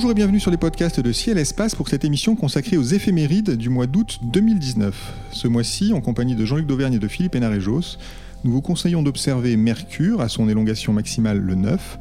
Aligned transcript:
Bonjour 0.00 0.12
et 0.12 0.14
bienvenue 0.14 0.40
sur 0.40 0.50
les 0.50 0.56
podcasts 0.56 0.98
de 0.98 1.12
Ciel 1.12 1.36
Espace 1.36 1.74
pour 1.74 1.90
cette 1.90 2.06
émission 2.06 2.34
consacrée 2.34 2.78
aux 2.78 2.82
éphémérides 2.82 3.58
du 3.58 3.68
mois 3.68 3.86
d'août 3.86 4.18
2019. 4.22 5.12
Ce 5.30 5.46
mois-ci, 5.46 5.92
en 5.92 6.00
compagnie 6.00 6.34
de 6.34 6.42
Jean-Luc 6.46 6.66
Dauvergne 6.66 6.94
et 6.94 6.98
de 6.98 7.06
Philippe 7.06 7.34
Hénarejos, 7.34 7.98
nous 8.42 8.50
vous 8.50 8.62
conseillons 8.62 9.02
d'observer 9.02 9.58
Mercure 9.58 10.22
à 10.22 10.30
son 10.30 10.48
élongation 10.48 10.94
maximale 10.94 11.36
le 11.36 11.54
9, 11.54 11.98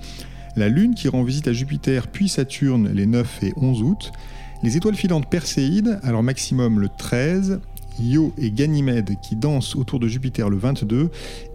la 0.55 0.69
Lune 0.69 0.95
qui 0.95 1.09
rend 1.09 1.23
visite 1.23 1.49
à 1.49 1.51
Jupiter 1.51 2.07
puis 2.07 2.29
Saturne 2.29 2.89
les 2.93 3.05
9 3.05 3.43
et 3.43 3.53
11 3.57 3.81
août, 3.81 4.13
les 4.63 4.77
étoiles 4.77 4.95
filantes 4.95 5.29
Perséides 5.29 5.99
à 6.01 6.13
leur 6.13 6.23
maximum 6.23 6.79
le 6.79 6.87
13 6.87 7.59
Io 7.99 8.33
et 8.37 8.51
Ganymède 8.51 9.15
qui 9.21 9.35
dansent 9.35 9.75
autour 9.75 9.99
de 9.99 10.07
Jupiter 10.07 10.49
le 10.49 10.57
22, 10.57 11.09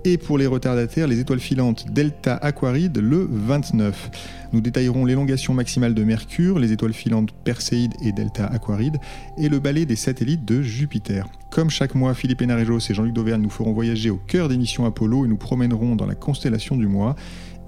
et 0.05 0.19
pour 0.19 0.39
les 0.39 0.47
retardataires, 0.47 1.07
les 1.07 1.21
étoiles 1.21 1.41
filantes 1.41 1.87
Delta 1.91 2.37
Aquaride 2.37 2.99
le 2.99 3.29
29. 3.31 4.11
Nous 4.53 4.61
détaillerons 4.61 5.05
l'élongation 5.05 5.55
maximale 5.55 5.95
de 5.95 6.05
Mercure, 6.05 6.59
les 6.59 6.73
étoiles 6.73 6.93
filantes 6.93 7.31
Perséide 7.45 7.95
et 8.03 8.13
Delta 8.13 8.47
Aquaride, 8.47 8.99
et 9.39 9.49
le 9.49 9.59
balai 9.59 9.87
des 9.87 9.97
satellites 9.97 10.45
de 10.45 10.63
Jupiter. 10.63 11.27
Comme 11.51 11.71
chaque 11.71 11.95
mois, 11.95 12.15
Philippe 12.15 12.43
Hénarejos 12.43 12.91
et 12.91 12.95
Jean-Luc 12.95 13.13
Dauvergne 13.13 13.43
nous 13.43 13.51
feront 13.51 13.73
voyager 13.73 14.11
au 14.11 14.17
cœur 14.17 14.49
des 14.49 14.57
missions 14.57 14.85
Apollo 14.85 15.25
et 15.25 15.29
nous 15.29 15.37
promènerons 15.37 15.97
dans 15.97 16.07
la 16.07 16.15
constellation 16.15 16.77
du 16.77 16.87
mois. 16.87 17.17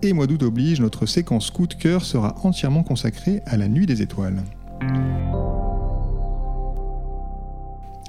Et 0.03 0.13
mois 0.13 0.27
d'août 0.27 0.43
oblige, 0.43 0.81
notre 0.81 1.07
séquence 1.07 1.51
coup 1.51 1.67
de 1.67 1.75
cœur 1.75 2.05
sera 2.05 2.35
entièrement 2.43 2.83
consacrée 2.83 3.41
à 3.47 3.57
la 3.57 3.69
nuit 3.69 3.87
des 3.87 4.03
étoiles. 4.03 4.43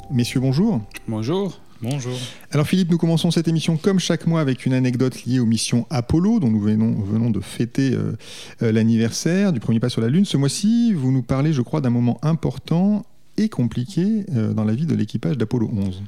Messieurs, 0.09 0.39
bonjour. 0.39 0.81
Bonjour. 1.07 1.59
Bonjour. 1.81 2.17
Alors 2.51 2.65
Philippe, 2.65 2.89
nous 2.89 2.97
commençons 2.97 3.29
cette 3.29 3.47
émission 3.47 3.77
comme 3.77 3.99
chaque 3.99 4.25
mois 4.25 4.39
avec 4.39 4.65
une 4.65 4.73
anecdote 4.73 5.25
liée 5.25 5.39
aux 5.39 5.45
missions 5.45 5.85
Apollo, 5.89 6.39
dont 6.39 6.49
nous 6.49 6.61
venons, 6.61 7.29
de 7.29 7.39
fêter 7.41 7.93
euh, 7.93 8.17
euh, 8.61 8.71
l'anniversaire 8.71 9.51
du 9.51 9.59
premier 9.59 9.79
pas 9.79 9.89
sur 9.89 10.01
la 10.01 10.07
Lune. 10.07 10.25
Ce 10.25 10.37
mois-ci, 10.37 10.93
vous 10.93 11.11
nous 11.11 11.23
parlez, 11.23 11.51
je 11.51 11.61
crois, 11.61 11.81
d'un 11.81 11.89
moment 11.89 12.19
important 12.21 13.05
et 13.37 13.49
compliqué 13.49 14.25
euh, 14.33 14.53
dans 14.53 14.63
la 14.63 14.73
vie 14.73 14.85
de 14.85 14.95
l'équipage 14.95 15.37
d'Apollo 15.37 15.69
11. 15.71 16.01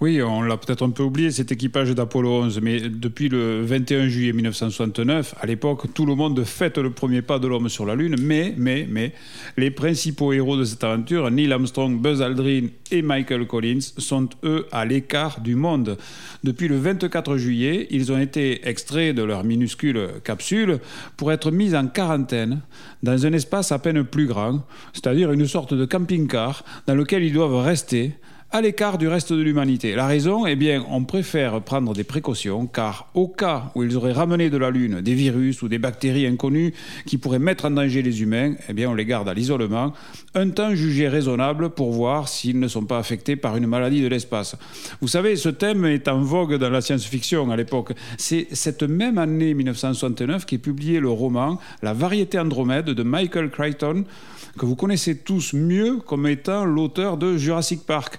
Oui, 0.00 0.22
on 0.22 0.42
l'a 0.42 0.56
peut-être 0.56 0.86
un 0.86 0.90
peu 0.90 1.02
oublié, 1.02 1.32
cet 1.32 1.50
équipage 1.50 1.90
d'Apollo 1.90 2.42
11, 2.42 2.60
mais 2.62 2.78
depuis 2.82 3.28
le 3.28 3.62
21 3.62 4.06
juillet 4.06 4.32
1969, 4.32 5.34
à 5.40 5.44
l'époque, 5.44 5.92
tout 5.92 6.06
le 6.06 6.14
monde 6.14 6.44
fête 6.44 6.78
le 6.78 6.90
premier 6.90 7.20
pas 7.20 7.40
de 7.40 7.48
l'homme 7.48 7.68
sur 7.68 7.84
la 7.84 7.96
Lune, 7.96 8.14
mais, 8.20 8.54
mais, 8.56 8.86
mais, 8.88 9.12
les 9.56 9.72
principaux 9.72 10.32
héros 10.32 10.56
de 10.56 10.62
cette 10.62 10.84
aventure, 10.84 11.28
Neil 11.32 11.52
Armstrong, 11.52 12.00
Buzz 12.00 12.22
Aldrin 12.22 12.68
et 12.92 13.02
Michael 13.02 13.48
Collins, 13.48 13.80
sont 13.98 14.28
eux 14.44 14.68
à 14.70 14.84
l'écart 14.84 15.40
du 15.40 15.56
monde. 15.56 15.98
Depuis 16.44 16.68
le 16.68 16.78
24 16.78 17.36
juillet, 17.36 17.88
ils 17.90 18.12
ont 18.12 18.20
été 18.20 18.68
extraits 18.68 19.16
de 19.16 19.24
leur 19.24 19.42
minuscule 19.42 20.10
capsule 20.22 20.78
pour 21.16 21.32
être 21.32 21.50
mis 21.50 21.74
en 21.74 21.88
quarantaine 21.88 22.60
dans 23.02 23.26
un 23.26 23.32
espace 23.32 23.72
à 23.72 23.80
peine 23.80 24.04
plus 24.04 24.26
grand, 24.26 24.64
c'est-à-dire 24.92 25.32
une 25.32 25.48
sorte 25.48 25.74
de 25.74 25.84
camping-car 25.84 26.64
dans 26.86 26.94
lequel 26.94 27.24
ils 27.24 27.32
doivent 27.32 27.64
rester 27.64 28.12
à 28.50 28.62
l'écart 28.62 28.96
du 28.96 29.08
reste 29.08 29.30
de 29.34 29.42
l'humanité. 29.42 29.94
La 29.94 30.06
raison, 30.06 30.46
eh 30.46 30.56
bien, 30.56 30.82
on 30.88 31.04
préfère 31.04 31.60
prendre 31.60 31.92
des 31.92 32.02
précautions 32.02 32.66
car 32.66 33.10
au 33.12 33.28
cas 33.28 33.70
où 33.74 33.82
ils 33.82 33.94
auraient 33.94 34.12
ramené 34.12 34.48
de 34.48 34.56
la 34.56 34.70
Lune 34.70 35.02
des 35.02 35.12
virus 35.12 35.60
ou 35.60 35.68
des 35.68 35.78
bactéries 35.78 36.26
inconnues 36.26 36.72
qui 37.04 37.18
pourraient 37.18 37.38
mettre 37.38 37.66
en 37.66 37.72
danger 37.72 38.00
les 38.00 38.22
humains, 38.22 38.54
eh 38.70 38.72
bien, 38.72 38.88
on 38.88 38.94
les 38.94 39.04
garde 39.04 39.28
à 39.28 39.34
l'isolement, 39.34 39.92
un 40.34 40.48
temps 40.48 40.74
jugé 40.74 41.08
raisonnable 41.08 41.68
pour 41.70 41.92
voir 41.92 42.26
s'ils 42.26 42.58
ne 42.58 42.68
sont 42.68 42.86
pas 42.86 42.98
affectés 42.98 43.36
par 43.36 43.54
une 43.58 43.66
maladie 43.66 44.00
de 44.00 44.08
l'espace. 44.08 44.56
Vous 45.02 45.08
savez, 45.08 45.36
ce 45.36 45.50
thème 45.50 45.84
est 45.84 46.08
en 46.08 46.22
vogue 46.22 46.54
dans 46.54 46.70
la 46.70 46.80
science-fiction 46.80 47.50
à 47.50 47.56
l'époque. 47.56 47.92
C'est 48.16 48.46
cette 48.52 48.82
même 48.82 49.18
année 49.18 49.52
1969 49.52 50.46
qu'est 50.46 50.56
publié 50.56 51.00
le 51.00 51.10
roman 51.10 51.58
La 51.82 51.92
variété 51.92 52.38
Andromède 52.38 52.86
de 52.86 53.02
Michael 53.02 53.50
Crichton 53.50 54.04
que 54.58 54.66
vous 54.66 54.76
connaissez 54.76 55.16
tous 55.16 55.54
mieux 55.54 55.98
comme 55.98 56.26
étant 56.26 56.64
l'auteur 56.66 57.16
de 57.16 57.36
Jurassic 57.36 57.86
Park. 57.86 58.18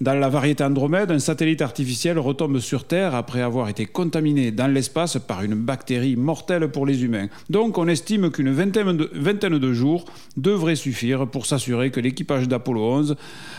Dans 0.00 0.14
la 0.14 0.28
variété 0.28 0.62
Andromède, 0.62 1.10
un 1.10 1.18
satellite 1.18 1.60
artificiel 1.60 2.20
retombe 2.20 2.60
sur 2.60 2.84
Terre 2.84 3.16
après 3.16 3.42
avoir 3.42 3.68
été 3.68 3.84
contaminé 3.84 4.52
dans 4.52 4.72
l'espace 4.72 5.18
par 5.18 5.42
une 5.42 5.56
bactérie 5.56 6.14
mortelle 6.14 6.68
pour 6.68 6.86
les 6.86 7.02
humains. 7.02 7.26
Donc 7.50 7.78
on 7.78 7.88
estime 7.88 8.30
qu'une 8.30 8.52
vingtaine 8.52 8.96
de, 8.96 9.72
jours 9.72 10.04
devrait 10.36 10.76
suffire 10.76 11.26
pour 11.26 11.46
s'assurer 11.46 11.90
que 11.90 11.98
l'équipage 11.98 12.46
d'Apollo 12.46 12.80
11 12.80 13.16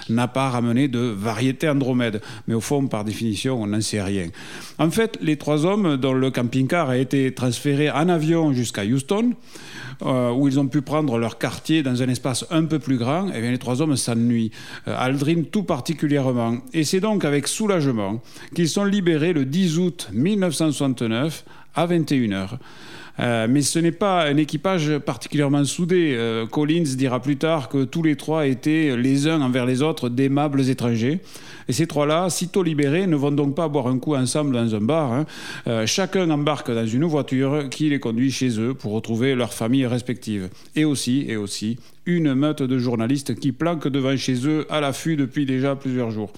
n'a 0.08 0.30
pas 0.30 0.50
ramené 0.50 0.88
de 0.88 1.00
variété 1.00 1.68
Andromède. 1.68 2.22
Mais 2.48 2.54
au 2.54 2.62
fond, 2.62 2.88
par 2.88 3.04
définition, 3.04 3.62
on 3.62 3.68
n'en 3.68 3.82
sait 3.82 4.02
rien. 4.02 4.28
En 4.78 4.92
fait, 4.92 5.18
les 5.22 5.36
trois 5.36 5.66
hommes, 5.66 5.98
dont 5.98 6.14
le 6.14 6.32
camping-car 6.32 6.90
a 6.90 6.98
été 6.98 7.34
transféré 7.34 7.92
en 7.92 8.08
avion 8.08 8.54
jusqu'à 8.54 8.86
Houston, 8.86 9.34
euh, 10.04 10.32
où 10.32 10.48
ils 10.48 10.58
ont 10.58 10.68
pu 10.68 10.82
prendre 10.82 11.18
leur 11.18 11.38
quartier 11.38 11.84
dans 11.84 12.02
un 12.02 12.08
espace 12.08 12.46
un 12.50 12.64
peu 12.64 12.80
plus 12.80 12.98
grand, 12.98 13.28
eh 13.36 13.42
bien 13.42 13.52
les 13.52 13.58
trois 13.58 13.82
hommes 13.82 13.98
s'ennuient. 13.98 14.52
Euh, 14.88 14.96
Aldrin 14.98 15.44
tout 15.52 15.64
particulièrement. 15.64 16.29
Et 16.74 16.84
c'est 16.84 17.00
donc 17.00 17.26
avec 17.26 17.48
soulagement 17.48 18.22
qu'ils 18.56 18.70
sont 18.70 18.86
libérés 18.86 19.34
le 19.34 19.46
10 19.46 19.80
août 19.80 20.10
1969 20.14 21.46
à 21.76 21.88
21h. 21.88 22.58
Euh, 23.20 23.48
mais 23.50 23.62
ce 23.62 23.80
n'est 23.80 23.92
pas 23.92 24.26
un 24.26 24.38
équipage 24.38 24.98
particulièrement 25.00 25.66
soudé. 25.66 26.16
Euh, 26.18 26.46
Collins 26.46 26.96
dira 26.96 27.22
plus 27.22 27.38
tard 27.38 27.68
que 27.68 27.84
tous 27.84 28.02
les 28.02 28.16
trois 28.16 28.48
étaient 28.48 28.96
les 28.96 29.28
uns 29.28 29.42
envers 29.42 29.66
les 29.66 29.82
autres 29.82 30.10
d'aimables 30.10 30.70
étrangers. 30.70 31.20
Et 31.68 31.74
ces 31.74 31.86
trois-là, 31.86 32.30
sitôt 32.30 32.64
libérés, 32.64 33.08
ne 33.08 33.16
vont 33.16 33.32
donc 33.32 33.56
pas 33.56 33.68
boire 33.68 33.88
un 33.88 34.00
coup 34.00 34.16
ensemble 34.16 34.54
dans 34.54 34.74
un 34.74 34.82
bar. 34.82 35.12
Hein. 35.12 35.26
Euh, 35.68 35.86
chacun 35.86 36.30
embarque 36.30 36.72
dans 36.72 36.88
une 36.88 37.04
voiture 37.06 37.68
qui 37.70 37.90
les 37.90 38.00
conduit 38.00 38.32
chez 38.32 38.60
eux 38.60 38.74
pour 38.74 38.94
retrouver 38.94 39.36
leurs 39.36 39.54
familles 39.54 39.86
respectives. 39.86 40.50
Et 40.76 40.86
aussi, 40.86 41.26
et 41.28 41.36
aussi, 41.36 41.78
une 42.06 42.34
meute 42.34 42.64
de 42.64 42.80
journalistes 42.80 43.36
qui 43.36 43.52
planquent 43.52 43.90
devant 43.90 44.16
chez 44.16 44.48
eux 44.48 44.66
à 44.70 44.80
l'affût 44.80 45.18
depuis 45.18 45.46
déjà 45.46 45.76
plusieurs 45.76 46.12
jours. 46.12 46.32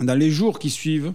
Dans 0.00 0.14
les 0.14 0.30
jours 0.30 0.58
qui 0.58 0.70
suivent, 0.70 1.12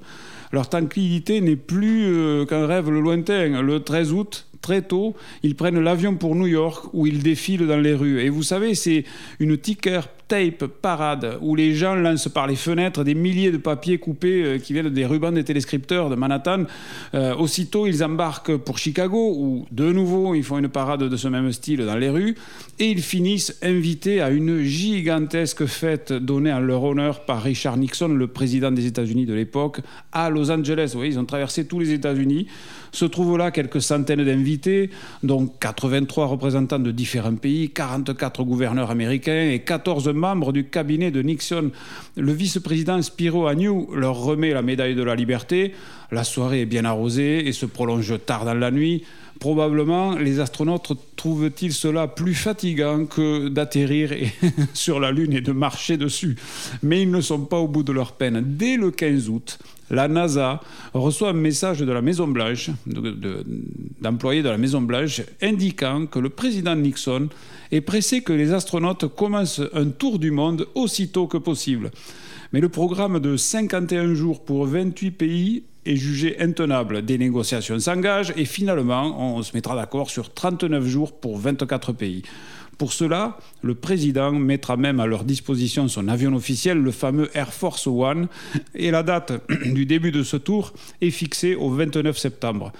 leur 0.52 0.70
tranquillité 0.70 1.42
n'est 1.42 1.56
plus 1.56 2.46
qu'un 2.48 2.68
rêve 2.68 2.92
lointain. 2.92 3.62
Le 3.64 3.80
13 3.80 4.14
août, 4.14 4.46
très 4.66 4.82
tôt, 4.82 5.16
ils 5.44 5.56
prennent 5.56 5.80
l'avion 5.80 6.16
pour 6.16 6.36
New 6.36 6.48
York 6.48 6.88
où 6.94 7.06
ils 7.06 7.22
défilent 7.22 7.68
dans 7.68 7.78
les 7.78 7.94
rues. 7.94 8.20
Et 8.22 8.30
vous 8.30 8.42
savez, 8.42 8.74
c'est 8.74 9.04
une 9.40 9.60
ticker 9.60 10.10
tape 10.28 10.66
parade 10.66 11.38
où 11.42 11.56
les 11.56 11.74
gens 11.74 11.96
lancent 11.96 12.30
par 12.30 12.48
les 12.48 12.56
fenêtres 12.56 13.04
des 13.04 13.16
milliers 13.16 13.52
de 13.52 13.58
papiers 13.58 13.98
coupés 13.98 14.44
euh, 14.44 14.58
qui 14.58 14.74
viennent 14.74 14.90
des 14.90 15.06
rubans 15.06 15.32
des 15.32 15.44
téléscripteurs 15.44 16.10
de 16.10 16.16
Manhattan. 16.16 16.64
Euh, 17.14 17.36
aussitôt, 17.36 17.86
ils 17.88 18.04
embarquent 18.04 18.58
pour 18.58 18.78
Chicago 18.78 19.36
où, 19.38 19.66
de 19.72 19.92
nouveau, 19.92 20.36
ils 20.36 20.44
font 20.44 20.58
une 20.58 20.70
parade 20.70 21.04
de 21.04 21.18
ce 21.18 21.28
même 21.28 21.52
style 21.52 21.86
dans 21.86 21.98
les 21.98 22.10
rues 22.10 22.36
et 22.80 22.90
ils 22.90 23.02
finissent 23.02 23.58
invités 23.62 24.22
à 24.22 24.30
une 24.30 24.64
gigantesque 24.64 25.66
fête 25.66 26.12
donnée 26.12 26.52
en 26.52 26.60
leur 26.60 26.84
honneur 26.84 27.26
par 27.26 27.44
Richard 27.44 27.78
Nixon, 27.78 28.10
le 28.10 28.28
président 28.28 28.72
des 28.72 28.86
États-Unis 28.86 29.26
de 29.26 29.34
l'époque, 29.34 29.82
à 30.12 30.30
Los 30.30 30.52
Angeles. 30.52 30.92
Vous 30.94 31.00
voyez, 31.00 31.14
ils 31.14 31.20
ont 31.20 31.26
traversé 31.26 31.66
tous 31.66 31.80
les 31.80 31.92
États-Unis. 31.92 32.48
Se 32.92 33.06
trouvent 33.06 33.38
là 33.38 33.52
quelques 33.52 33.82
centaines 33.82 34.24
d'invités, 34.24 34.90
dont 35.22 35.48
83 35.48 36.28
représentants 36.28 36.80
de 36.80 36.92
différents 36.92 37.36
pays, 37.36 37.70
44 37.70 38.44
gouverneurs 38.44 38.90
américains 38.90 39.50
et 39.52 39.60
14 39.60 40.15
membres 40.16 40.52
du 40.52 40.66
cabinet 40.66 41.12
de 41.12 41.22
Nixon. 41.22 41.72
Le 42.18 42.32
vice-président 42.32 43.02
Spiro 43.02 43.48
Agnew 43.48 43.94
leur 43.94 44.18
remet 44.18 44.52
la 44.52 44.62
médaille 44.62 44.96
de 44.96 45.04
la 45.04 45.16
liberté. 45.16 45.74
La 46.12 46.24
soirée 46.24 46.62
est 46.62 46.66
bien 46.66 46.86
arrosée 46.86 47.48
et 47.48 47.52
se 47.52 47.66
prolonge 47.66 48.14
tard 48.26 48.46
dans 48.46 48.54
la 48.54 48.72
nuit. 48.72 49.04
Probablement, 49.40 50.16
les 50.16 50.40
astronautes 50.40 50.94
trouvent-ils 51.18 51.74
cela 51.74 52.08
plus 52.08 52.34
fatigant 52.34 53.06
que 53.06 53.50
d'atterrir 53.50 54.12
sur 54.74 55.00
la 55.00 55.12
Lune 55.12 55.34
et 55.34 55.42
de 55.42 55.52
marcher 55.52 55.98
dessus. 55.98 56.38
Mais 56.84 57.02
ils 57.02 57.12
ne 57.12 57.20
sont 57.22 57.42
pas 57.42 57.58
au 57.58 57.68
bout 57.68 57.84
de 57.84 57.92
leur 57.92 58.14
peine. 58.14 58.42
Dès 58.46 58.78
le 58.78 58.92
15 58.92 59.30
août, 59.30 59.60
la 59.92 60.08
NASA 60.08 60.62
reçoit 60.94 61.30
un 61.30 61.34
message 61.34 61.80
de 61.80 61.92
la 61.92 62.02
Maison-Blanche, 62.02 62.70
d'employés 64.02 64.42
de, 64.42 64.48
de 64.48 64.52
la 64.52 64.58
Maison-Blanche, 64.58 65.22
indiquant 65.42 66.06
que 66.06 66.20
le 66.20 66.30
président 66.30 66.76
Nixon 66.76 67.28
est 67.76 67.82
pressé 67.82 68.22
que 68.22 68.34
les 68.34 68.54
astronautes 68.54 69.08
commencent 69.16 69.62
un 69.74 69.90
tour 69.90 70.18
du 70.20 70.32
monde 70.32 70.68
aussitôt 70.76 71.28
que 71.28 71.38
possible. 71.38 71.92
Mais 72.54 72.62
le 72.62 72.70
programme 72.70 73.20
de 73.20 73.36
51 73.36 74.14
jours 74.14 74.44
pour 74.44 74.66
28 74.66 75.12
pays 75.12 75.64
est 75.86 75.98
jugé 75.98 76.40
intenable. 76.40 77.04
Des 77.04 77.18
négociations 77.18 77.78
s'engagent 77.80 78.34
et 78.38 78.46
finalement, 78.46 79.36
on 79.36 79.44
se 79.44 79.54
mettra 79.54 79.76
d'accord 79.76 80.10
sur 80.10 80.34
39 80.34 80.86
jours 80.86 81.20
pour 81.20 81.38
24 81.38 81.92
pays. 81.92 82.24
Pour 82.78 82.94
cela, 82.94 83.38
le 83.62 83.76
président 83.76 84.32
mettra 84.32 84.78
même 84.78 85.00
à 85.00 85.06
leur 85.06 85.24
disposition 85.24 85.88
son 85.88 86.08
avion 86.08 86.34
officiel, 86.34 86.78
le 86.78 86.92
fameux 86.92 87.30
Air 87.34 87.54
Force 87.54 87.88
One, 87.88 88.28
et 88.74 88.92
la 88.92 89.04
date 89.04 89.34
du 89.66 89.86
début 89.86 90.12
de 90.12 90.24
ce 90.24 90.38
tour 90.38 90.74
est 91.02 91.12
fixée 91.12 91.56
au 91.56 91.70
29 91.70 92.18
septembre. 92.18 92.74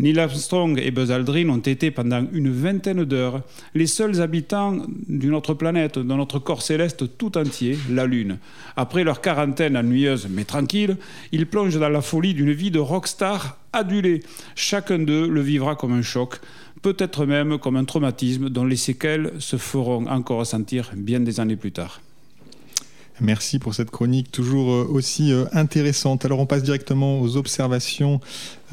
Neil 0.00 0.18
Armstrong 0.18 0.80
et 0.82 0.90
Buzz 0.90 1.12
Aldrin 1.12 1.48
ont 1.50 1.58
été 1.58 1.92
pendant 1.92 2.26
une 2.32 2.50
vingtaine 2.50 3.04
d'heures 3.04 3.42
les 3.74 3.86
seuls 3.86 4.20
habitants 4.20 4.78
d'une 5.08 5.34
autre 5.34 5.54
planète, 5.54 5.98
de 5.98 6.02
notre 6.02 6.40
corps 6.40 6.62
céleste 6.62 7.16
tout 7.16 7.38
entier, 7.38 7.78
la 7.90 8.04
Lune. 8.04 8.38
Après 8.76 9.04
leur 9.04 9.20
quarantaine 9.20 9.76
ennuyeuse 9.76 10.26
mais 10.28 10.44
tranquille, 10.44 10.96
ils 11.30 11.46
plongent 11.46 11.78
dans 11.78 11.88
la 11.88 12.02
folie 12.02 12.34
d'une 12.34 12.52
vie 12.52 12.72
de 12.72 12.80
rockstar 12.80 13.56
adulée. 13.72 14.24
Chacun 14.56 14.98
d'eux 14.98 15.28
le 15.28 15.40
vivra 15.40 15.76
comme 15.76 15.92
un 15.92 16.02
choc, 16.02 16.40
peut-être 16.82 17.24
même 17.24 17.58
comme 17.58 17.76
un 17.76 17.84
traumatisme 17.84 18.50
dont 18.50 18.64
les 18.64 18.76
séquelles 18.76 19.32
se 19.38 19.56
feront 19.56 20.06
encore 20.08 20.38
ressentir 20.38 20.90
bien 20.96 21.20
des 21.20 21.38
années 21.38 21.56
plus 21.56 21.72
tard. 21.72 22.00
Merci 23.20 23.60
pour 23.60 23.74
cette 23.74 23.92
chronique 23.92 24.32
toujours 24.32 24.72
euh, 24.72 24.88
aussi 24.90 25.32
euh, 25.32 25.44
intéressante. 25.52 26.24
Alors 26.24 26.40
on 26.40 26.46
passe 26.46 26.64
directement 26.64 27.20
aux 27.20 27.36
observations 27.36 28.20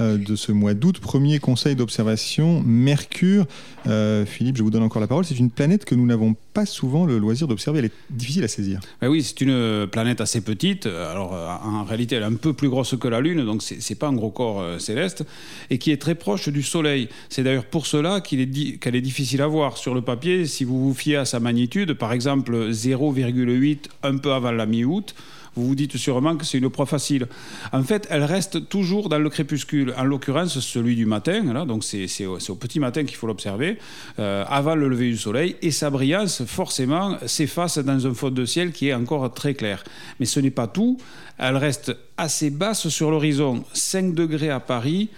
de 0.01 0.35
ce 0.35 0.51
mois 0.51 0.73
d'août. 0.73 0.99
Premier 0.99 1.39
conseil 1.39 1.75
d'observation, 1.75 2.61
Mercure. 2.65 3.45
Euh, 3.87 4.25
Philippe, 4.25 4.57
je 4.57 4.63
vous 4.63 4.69
donne 4.69 4.83
encore 4.83 5.01
la 5.01 5.07
parole. 5.07 5.25
C'est 5.25 5.37
une 5.37 5.49
planète 5.49 5.85
que 5.85 5.95
nous 5.95 6.05
n'avons 6.05 6.35
pas 6.53 6.65
souvent 6.65 7.05
le 7.05 7.17
loisir 7.17 7.47
d'observer. 7.47 7.79
Elle 7.79 7.85
est 7.85 7.93
difficile 8.09 8.43
à 8.43 8.47
saisir. 8.47 8.79
Oui, 9.01 9.23
c'est 9.23 9.41
une 9.41 9.87
planète 9.87 10.21
assez 10.21 10.41
petite. 10.41 10.85
Alors 10.85 11.33
en 11.33 11.83
réalité, 11.83 12.15
elle 12.15 12.23
est 12.23 12.25
un 12.25 12.33
peu 12.33 12.53
plus 12.53 12.69
grosse 12.69 12.95
que 12.99 13.07
la 13.07 13.21
Lune, 13.21 13.45
donc 13.45 13.61
c'est 13.61 13.77
n'est 13.89 13.95
pas 13.95 14.07
un 14.07 14.13
gros 14.13 14.31
corps 14.31 14.79
céleste, 14.79 15.25
et 15.69 15.77
qui 15.77 15.91
est 15.91 16.01
très 16.01 16.15
proche 16.15 16.49
du 16.49 16.63
Soleil. 16.63 17.09
C'est 17.29 17.43
d'ailleurs 17.43 17.65
pour 17.65 17.85
cela 17.85 18.21
qu'elle 18.21 18.41
est, 18.41 18.85
est 18.85 19.01
difficile 19.01 19.41
à 19.41 19.47
voir 19.47 19.77
sur 19.77 19.93
le 19.93 20.01
papier. 20.01 20.45
Si 20.45 20.63
vous 20.63 20.81
vous 20.81 20.93
fiez 20.93 21.17
à 21.17 21.25
sa 21.25 21.39
magnitude, 21.39 21.93
par 21.93 22.13
exemple 22.13 22.69
0,8 22.69 23.77
un 24.03 24.17
peu 24.17 24.33
avant 24.33 24.51
la 24.51 24.65
mi-août, 24.65 25.15
vous 25.55 25.67
vous 25.67 25.75
dites 25.75 25.97
sûrement 25.97 26.37
que 26.37 26.45
c'est 26.45 26.57
une 26.57 26.69
proie 26.69 26.85
facile. 26.85 27.27
En 27.73 27.83
fait, 27.83 28.07
elle 28.09 28.23
reste 28.23 28.69
toujours 28.69 29.09
dans 29.09 29.19
le 29.19 29.29
crépuscule, 29.29 29.93
en 29.97 30.03
l'occurrence 30.03 30.59
celui 30.59 30.95
du 30.95 31.05
matin, 31.05 31.65
donc 31.65 31.83
c'est 31.83 32.25
au, 32.25 32.37
au, 32.37 32.55
petit 32.55 32.79
matin 32.79 33.03
qu'il 33.03 33.17
faut 33.17 33.27
l'observer, 33.27 33.77
euh, 34.19 34.45
avant 34.47 34.75
le 34.75 34.87
lever 34.87 35.09
du 35.09 35.17
soleil, 35.17 35.55
et 35.61 35.71
sa 35.71 35.89
brillance, 35.89 36.43
forcément, 36.45 37.17
s'efface 37.25 37.77
dans 37.79 38.07
un 38.07 38.13
fond 38.13 38.29
de 38.29 38.45
ciel 38.45 38.71
qui 38.71 38.87
est 38.87 38.93
encore 38.93 39.33
très 39.33 39.53
clair. 39.53 39.83
Mais 40.19 40.25
ce 40.25 40.39
n'est 40.39 40.51
pas 40.51 40.67
tout, 40.67 40.97
elle 41.37 41.57
reste 41.57 41.95
assez 42.17 42.49
basse 42.49 42.87
sur 42.87 43.11
l'horizon, 43.11 43.63
5 43.73 44.13
degrés 44.13 44.49
à 44.49 44.59
Paris, 44.59 45.09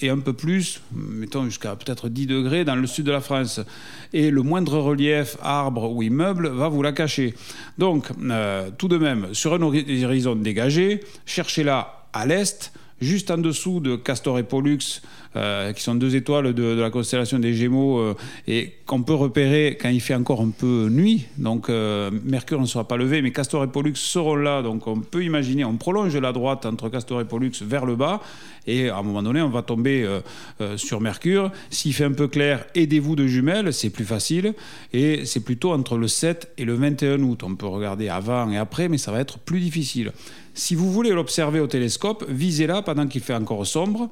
et 0.00 0.10
un 0.10 0.18
peu 0.18 0.32
plus, 0.32 0.80
mettons 0.94 1.44
jusqu'à 1.44 1.74
peut-être 1.74 2.08
10 2.08 2.26
degrés 2.26 2.64
dans 2.64 2.76
le 2.76 2.86
sud 2.86 3.06
de 3.06 3.12
la 3.12 3.20
France. 3.20 3.60
Et 4.12 4.30
le 4.30 4.42
moindre 4.42 4.78
relief, 4.78 5.36
arbre 5.42 5.90
ou 5.90 6.02
immeuble, 6.02 6.48
va 6.48 6.68
vous 6.68 6.82
la 6.82 6.92
cacher. 6.92 7.34
Donc, 7.78 8.08
euh, 8.22 8.70
tout 8.76 8.88
de 8.88 8.98
même, 8.98 9.32
sur 9.32 9.54
un 9.54 9.62
horizon 9.62 10.36
dégagé, 10.36 11.00
cherchez-la 11.24 12.04
à 12.12 12.26
l'est, 12.26 12.72
juste 13.00 13.30
en 13.30 13.38
dessous 13.38 13.80
de 13.80 13.96
Castor 13.96 14.38
et 14.38 14.42
Pollux, 14.42 15.02
euh, 15.36 15.72
qui 15.74 15.82
sont 15.82 15.94
deux 15.94 16.16
étoiles 16.16 16.54
de, 16.54 16.80
la 16.80 16.90
constellation 16.90 17.38
des 17.38 17.52
Gémeaux 17.52 17.98
euh, 17.98 18.14
et 18.48 18.72
qu'on 18.86 19.02
peut 19.02 19.14
repérer 19.14 19.76
quand 19.78 19.90
il 19.90 20.00
fait 20.00 20.14
encore 20.14 20.40
un 20.40 20.48
peu 20.50 20.88
nuit. 20.90 21.26
Donc 21.36 21.68
euh, 21.68 22.10
Mercure 22.24 22.60
ne 22.60 22.66
sera 22.66 22.88
pas 22.88 22.96
levé, 22.96 23.20
mais 23.20 23.32
Castor 23.32 23.62
et 23.64 23.66
Pollux 23.66 23.96
seront 23.96 24.36
là. 24.36 24.62
Donc 24.62 24.86
on 24.86 25.00
peut 25.00 25.24
imaginer, 25.24 25.64
on 25.64 25.76
prolonge 25.76 26.16
la 26.16 26.32
droite 26.32 26.64
entre 26.64 26.88
Castor 26.88 27.20
et 27.20 27.26
Pollux 27.26 27.52
vers 27.62 27.84
le 27.84 27.96
bas. 27.96 28.22
Et 28.66 28.88
à 28.88 28.96
un 28.96 29.02
moment 29.02 29.22
donné, 29.22 29.42
on 29.42 29.48
va 29.48 29.62
tomber 29.62 30.04
sur 30.74 31.00
Mercure. 31.00 31.52
S'il 31.70 31.94
fait 31.94 32.02
un 32.02 32.10
peu 32.10 32.26
clair, 32.26 32.64
aidez-vous 32.74 33.14
de 33.14 33.24
jumelles, 33.24 33.72
c'est 33.72 33.90
plus 33.90 34.04
facile. 34.04 34.54
Et 34.92 35.24
c'est 35.24 35.44
plutôt 35.44 35.72
entre 35.72 35.96
le 35.96 36.08
7 36.08 36.50
et 36.58 36.64
le 36.64 36.74
21 36.74 37.22
août. 37.22 37.44
On 37.44 37.54
peut 37.54 37.66
regarder 37.66 38.08
avant 38.08 38.50
et 38.50 38.56
après, 38.56 38.88
mais 38.88 38.98
ça 38.98 39.12
va 39.12 39.20
être 39.20 39.38
plus 39.38 39.60
difficile. 39.60 40.10
Si 40.56 40.74
vous 40.74 40.90
voulez 40.90 41.10
l'observer 41.10 41.60
au 41.60 41.66
télescope, 41.66 42.24
visez-la 42.30 42.80
pendant 42.80 43.06
qu'il 43.06 43.20
fait 43.20 43.34
encore 43.34 43.66
sombre. 43.66 44.08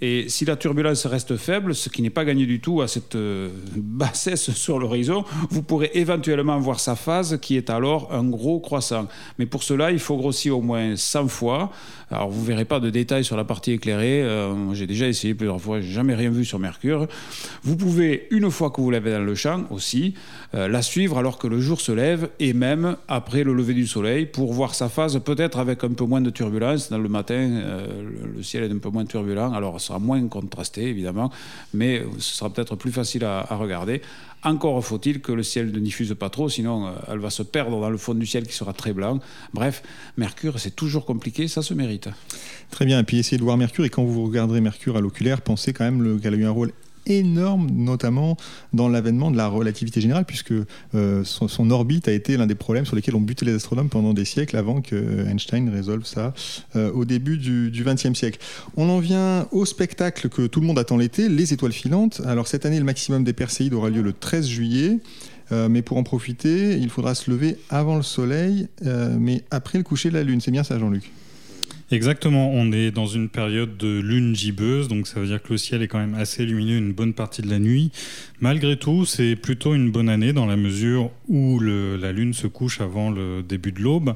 Et 0.00 0.28
si 0.28 0.44
la 0.44 0.56
turbulence 0.56 1.06
reste 1.06 1.36
faible, 1.36 1.74
ce 1.74 1.88
qui 1.88 2.02
n'est 2.02 2.10
pas 2.10 2.24
gagné 2.24 2.46
du 2.46 2.60
tout 2.60 2.82
à 2.82 2.88
cette 2.88 3.14
euh, 3.14 3.48
bassesse 3.76 4.50
sur 4.52 4.78
l'horizon, 4.78 5.24
vous 5.50 5.62
pourrez 5.62 5.90
éventuellement 5.94 6.58
voir 6.58 6.80
sa 6.80 6.96
phase 6.96 7.38
qui 7.40 7.56
est 7.56 7.70
alors 7.70 8.12
un 8.12 8.24
gros 8.24 8.60
croissant. 8.60 9.06
Mais 9.38 9.46
pour 9.46 9.62
cela, 9.62 9.92
il 9.92 9.98
faut 9.98 10.16
grossir 10.16 10.58
au 10.58 10.62
moins 10.62 10.96
100 10.96 11.28
fois. 11.28 11.70
Alors 12.10 12.28
vous 12.28 12.42
ne 12.42 12.46
verrez 12.46 12.64
pas 12.64 12.80
de 12.80 12.90
détails 12.90 13.24
sur 13.24 13.36
la 13.36 13.44
partie 13.44 13.72
éclairée. 13.72 14.22
Euh, 14.22 14.74
j'ai 14.74 14.86
déjà 14.86 15.06
essayé 15.06 15.34
plusieurs 15.34 15.60
fois, 15.60 15.80
j'ai 15.80 15.92
jamais 15.92 16.14
rien 16.14 16.30
vu 16.30 16.44
sur 16.44 16.58
Mercure. 16.58 17.06
Vous 17.62 17.76
pouvez, 17.76 18.26
une 18.30 18.50
fois 18.50 18.70
que 18.70 18.80
vous 18.80 18.90
l'avez 18.90 19.12
dans 19.12 19.24
le 19.24 19.34
champ 19.34 19.64
aussi, 19.70 20.14
euh, 20.54 20.68
la 20.68 20.82
suivre 20.82 21.18
alors 21.18 21.38
que 21.38 21.46
le 21.46 21.60
jour 21.60 21.80
se 21.80 21.92
lève 21.92 22.28
et 22.40 22.52
même 22.52 22.96
après 23.08 23.44
le 23.44 23.54
lever 23.54 23.74
du 23.74 23.86
soleil 23.86 24.26
pour 24.26 24.52
voir 24.52 24.74
sa 24.74 24.88
phase 24.88 25.20
peut-être 25.24 25.58
avec 25.58 25.82
un 25.84 25.92
peu 25.92 26.04
moins 26.04 26.20
de 26.20 26.30
turbulence. 26.30 26.90
Dans 26.90 26.98
le 26.98 27.08
matin, 27.08 27.62
le 28.34 28.42
ciel 28.42 28.64
est 28.64 28.72
un 28.72 28.78
peu 28.78 28.90
moins 28.90 29.04
turbulent. 29.04 29.52
Alors 29.52 29.80
sera 29.84 29.98
moins 29.98 30.26
contrasté, 30.28 30.82
évidemment, 30.82 31.30
mais 31.72 32.02
ce 32.18 32.36
sera 32.36 32.50
peut-être 32.50 32.76
plus 32.76 32.92
facile 32.92 33.24
à, 33.24 33.42
regarder. 33.54 34.02
Encore 34.42 34.84
faut-il 34.84 35.20
que 35.20 35.32
le 35.32 35.42
ciel 35.42 35.72
ne 35.72 35.78
diffuse 35.78 36.14
pas 36.18 36.28
trop, 36.28 36.50
sinon 36.50 36.86
euh, 36.86 36.92
elle 37.08 37.18
va 37.18 37.30
se 37.30 37.42
perdre 37.42 37.80
dans 37.80 37.88
le 37.88 37.96
fond 37.96 38.14
du 38.14 38.26
ciel 38.26 38.46
qui 38.46 38.52
sera 38.52 38.74
très 38.74 38.92
blanc. 38.92 39.20
Bref, 39.54 39.82
Mercure, 40.18 40.60
c'est 40.60 40.76
toujours 40.76 41.06
compliqué, 41.06 41.48
ça 41.48 41.62
se 41.62 41.72
mérite. 41.72 42.08
Très 42.70 42.84
bien, 42.84 43.00
et 43.00 43.04
puis 43.04 43.18
essayez 43.18 43.38
de 43.38 43.42
voir 43.42 43.56
Mercure, 43.56 43.86
et 43.86 43.90
quand 43.90 44.04
vous 44.04 44.24
regarderez 44.24 44.60
Mercure 44.60 44.96
à 44.96 45.00
l'oculaire, 45.00 45.40
pensez 45.40 45.72
quand 45.72 45.84
même 45.84 46.20
qu'elle 46.20 46.34
a 46.34 46.36
eu 46.36 46.44
un 46.44 46.50
rôle 46.50 46.72
énorme, 47.06 47.70
notamment 47.70 48.36
dans 48.72 48.88
l'avènement 48.88 49.30
de 49.30 49.36
la 49.36 49.48
relativité 49.48 50.00
générale, 50.00 50.24
puisque 50.24 50.52
euh, 50.94 51.24
son, 51.24 51.70
orbite 51.70 52.08
a 52.08 52.12
été 52.12 52.36
l'un 52.36 52.46
des 52.46 52.54
problèmes 52.54 52.86
sur 52.86 52.96
lesquels 52.96 53.16
ont 53.16 53.20
buté 53.20 53.44
les 53.44 53.54
astronomes 53.54 53.88
pendant 53.88 54.14
des 54.14 54.24
siècles 54.24 54.56
avant 54.56 54.80
que 54.80 55.26
Einstein 55.26 55.68
résolve 55.68 56.04
ça 56.04 56.34
euh, 56.76 56.92
au 56.92 57.04
début 57.04 57.38
du 57.38 57.70
XXe 57.84 58.14
siècle. 58.14 58.38
On 58.76 58.88
en 58.88 58.98
vient 58.98 59.48
au 59.52 59.64
spectacle 59.64 60.28
que 60.28 60.46
tout 60.46 60.60
le 60.60 60.66
monde 60.66 60.78
attend 60.78 60.96
l'été, 60.96 61.28
les 61.28 61.52
étoiles 61.52 61.72
filantes. 61.72 62.20
Alors 62.24 62.46
cette 62.46 62.66
année, 62.66 62.78
le 62.78 62.84
maximum 62.84 63.24
des 63.24 63.32
Perséides 63.32 63.74
aura 63.74 63.90
lieu 63.90 64.02
le 64.02 64.12
13 64.12 64.46
juillet. 64.46 64.98
Euh, 65.52 65.68
mais 65.68 65.82
pour 65.82 65.98
en 65.98 66.04
profiter, 66.04 66.78
il 66.78 66.88
faudra 66.88 67.14
se 67.14 67.30
lever 67.30 67.58
avant 67.68 67.96
le 67.96 68.02
soleil, 68.02 68.66
mais 68.82 69.42
après 69.50 69.76
le 69.76 69.84
coucher 69.84 70.08
de 70.08 70.14
la 70.14 70.22
Lune. 70.22 70.40
C'est 70.40 70.50
bien 70.50 70.64
ça, 70.64 70.78
Jean-Luc? 70.78 71.12
Exactement, 71.90 72.50
on 72.50 72.72
est 72.72 72.90
dans 72.90 73.06
une 73.06 73.28
période 73.28 73.76
de 73.76 74.00
lune 74.00 74.34
gibbeuse, 74.34 74.88
donc 74.88 75.06
ça 75.06 75.20
veut 75.20 75.26
dire 75.26 75.42
que 75.42 75.52
le 75.52 75.58
ciel 75.58 75.82
est 75.82 75.88
quand 75.88 75.98
même 75.98 76.14
assez 76.14 76.46
lumineux 76.46 76.78
une 76.78 76.92
bonne 76.92 77.12
partie 77.12 77.42
de 77.42 77.50
la 77.50 77.58
nuit. 77.58 77.90
Malgré 78.40 78.76
tout, 78.76 79.04
c'est 79.04 79.36
plutôt 79.36 79.74
une 79.74 79.90
bonne 79.90 80.08
année 80.08 80.32
dans 80.32 80.46
la 80.46 80.56
mesure 80.56 81.10
où 81.28 81.60
la 81.60 82.12
lune 82.12 82.32
se 82.32 82.46
couche 82.46 82.80
avant 82.80 83.10
le 83.10 83.42
début 83.42 83.72
de 83.72 83.80
l'aube. 83.80 84.14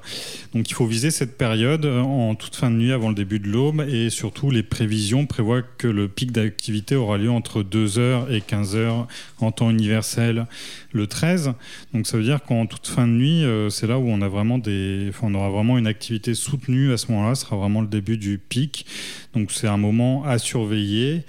Donc 0.55 0.71
il 0.71 0.75
faut 0.75 0.87
viser 0.87 1.11
cette 1.11 1.39
période 1.39 1.87
en 1.87 2.35
toute 2.35 2.57
fin 2.57 2.71
de 2.71 2.77
nuit 2.77 2.93
avant 2.93 3.11
le 3.11 3.15
début 3.15 3.39
de 3.39 3.49
l'aube 3.49 3.87
et 3.89 4.11
surtout 4.11 4.51
les 4.51 4.63
prévisions 4.63 5.27
prévoient 5.27 5.63
que 5.63 5.89
le 5.89 6.09
pic 6.09 6.33
d'activité 6.33 6.97
aura 6.97 7.19
lieu 7.19 7.31
entre 7.31 7.63
2h 7.63 8.31
et 8.31 8.41
15h 8.41 9.07
en 9.41 9.53
temps 9.53 9.71
universel 9.71 10.47
le 10.93 11.07
13. 11.07 11.53
Donc 11.95 12.07
ça 12.07 12.17
veut 12.17 12.25
dire 12.25 12.43
qu'en 12.43 12.67
toute 12.67 12.87
fin 12.87 13.07
de 13.07 13.13
nuit, 13.13 13.45
euh, 13.45 13.71
c'est 13.71 13.87
là 13.87 13.99
où 13.99 14.09
on 14.09 14.21
a 14.23 14.29
vraiment 14.29 14.59
des, 14.59 15.11
on 15.23 15.35
aura 15.35 15.51
vraiment 15.51 15.79
une 15.79 15.87
activité 15.87 16.35
soutenue 16.35 16.93
à 16.93 16.97
ce 16.97 17.13
moment-là. 17.13 17.35
Vraiment 17.59 17.81
le 17.81 17.89
début 17.89 18.17
du 18.19 18.39
pic. 18.39 18.87
Donc 19.35 19.53
c'est 19.53 19.69
un 19.69 19.77
moment 19.77 20.25
à 20.25 20.39
surveiller. 20.39 21.25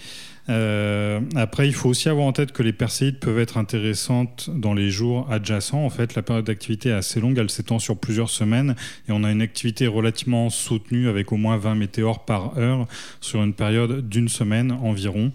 Euh, 0.50 1.20
après, 1.36 1.68
il 1.68 1.74
faut 1.74 1.90
aussi 1.90 2.10
avoir 2.10 2.26
en 2.26 2.34
tête 2.34 2.52
que 2.52 2.64
les 2.64 2.74
perséides 2.74 3.20
peuvent 3.20 3.40
être 3.40 3.58
intéressantes 3.58 4.50
dans 4.54 4.74
les 4.74 4.90
jours 4.90 5.28
adjacents. 5.32 5.86
En 5.86 5.90
fait, 5.90 6.16
la 6.16 6.24
période 6.24 6.46
d'activité 6.46 6.90
est 6.90 6.94
assez 6.94 7.20
longue, 7.20 7.38
elle 7.38 7.50
s'étend 7.50 7.80
sur 7.80 7.98
plusieurs 7.98 8.30
semaines 8.30 8.76
et 9.08 9.12
on 9.12 9.24
a 9.24 9.32
une 9.32 9.42
activité 9.42 9.88
relativement 9.88 10.50
soutenue 10.50 11.08
avec 11.08 11.32
au 11.32 11.38
moins 11.38 11.58
20 11.58 11.76
météores 11.76 12.26
par 12.26 12.58
heure 12.58 12.88
sur 13.22 13.44
une 13.44 13.54
période 13.54 14.08
d'une 14.10 14.30
semaine 14.30 14.72
environ. 14.72 15.32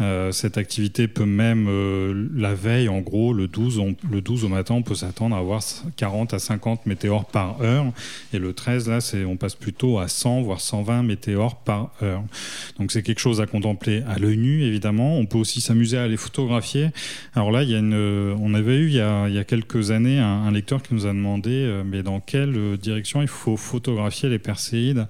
Euh, 0.00 0.32
cette 0.32 0.58
activité 0.58 1.08
peut 1.08 1.24
même, 1.24 1.66
euh, 1.68 2.28
la 2.34 2.54
veille, 2.54 2.88
en 2.88 3.00
gros, 3.00 3.32
le 3.32 3.48
12, 3.48 3.82
le 4.10 4.20
12 4.20 4.44
au 4.44 4.48
matin, 4.48 4.74
on 4.74 4.82
peut 4.82 4.94
s'attendre 4.94 5.34
à 5.34 5.38
avoir 5.38 5.62
40 5.96 6.34
à 6.34 6.38
50 6.38 6.86
météores 6.86 7.26
par 7.26 7.62
heure. 7.62 7.86
Et 8.32 8.38
le 8.38 8.52
13, 8.52 8.88
là, 8.88 8.98
on 9.26 9.36
passe 9.36 9.54
plutôt 9.54 9.98
à 9.98 10.08
100, 10.08 10.42
voire 10.42 10.60
120 10.60 11.02
météores 11.02 11.56
par 11.56 11.92
heure. 12.02 12.22
Donc 12.78 12.92
c'est 12.92 13.02
quelque 13.02 13.20
chose 13.20 13.40
à 13.40 13.46
contempler 13.46 14.02
à 14.08 14.18
l'œil 14.18 14.36
nu 14.36 14.57
évidemment. 14.64 15.16
On 15.16 15.26
peut 15.26 15.38
aussi 15.38 15.60
s'amuser 15.60 15.98
à 15.98 16.08
les 16.08 16.16
photographier. 16.16 16.90
Alors 17.34 17.50
là, 17.50 17.60
euh, 17.60 18.34
on 18.40 18.54
avait 18.54 18.76
eu 18.76 18.86
il 18.88 18.94
y 18.94 19.00
a, 19.00 19.44
quelques 19.44 19.90
années 19.90 20.18
un, 20.18 20.50
lecteur 20.50 20.82
qui 20.82 20.94
nous 20.94 21.06
a 21.06 21.12
demandé 21.12 21.50
euh, 21.50 21.82
mais 21.84 22.02
dans 22.02 22.20
quelle 22.20 22.56
euh, 22.56 22.76
direction 22.76 23.22
il 23.22 23.28
faut 23.28 23.56
photographier 23.56 24.28
les 24.28 24.38
perséides. 24.38 25.06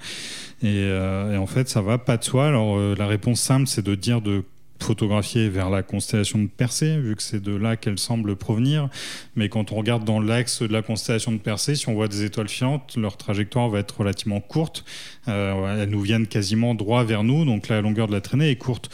Et, 0.63 0.89
en 1.37 1.47
fait, 1.47 1.69
ça 1.69 1.81
va 1.81 1.99
pas 1.99 2.17
de 2.17 2.25
soi. 2.25 2.49
Alors 2.49 2.79
la 2.97 3.07
réponse 3.07 3.41
simple, 3.41 3.69
c'est 3.69 3.85
de 3.85 3.95
dire 3.95 4.21
de 4.21 4.43
photographiée 4.83 5.49
vers 5.49 5.71
la 5.71 5.83
constellation 5.83 6.39
de 6.39 6.49
Persée, 6.49 6.99
vu 6.99 7.15
que 7.17 7.23
c'est 7.23 7.43
de 7.43 7.55
là 7.55 7.77
qu'elle 7.77 7.99
semble 7.99 8.37
provenir. 8.37 8.89
Mais 9.37 9.49
quand 9.49 9.73
on 9.73 9.77
regarde 9.77 10.05
dans 10.05 10.21
l'axe 10.21 10.63
de 10.63 10.73
la 10.73 10.83
constellation 10.83 11.33
de 11.33 11.39
Persée, 11.39 11.77
si 11.77 11.89
on 11.89 11.95
voit 11.95 12.09
des 12.09 12.25
étoiles 12.25 12.49
filantes, 12.49 12.97
leur 12.97 13.17
trajectoire 13.17 13.69
va 13.69 13.79
être 13.79 13.99
relativement 13.99 14.41
courte. 14.41 14.85
Elles 15.27 15.89
nous 15.89 16.01
viennent 16.01 16.27
quasiment 16.27 16.75
droit 16.75 17.05
vers 17.05 17.23
nous, 17.23 17.45
donc 17.45 17.69
la 17.69 17.81
longueur 17.81 18.09
de 18.09 18.13
la 18.13 18.21
traînée 18.21 18.51
est 18.51 18.57
courte. 18.57 18.91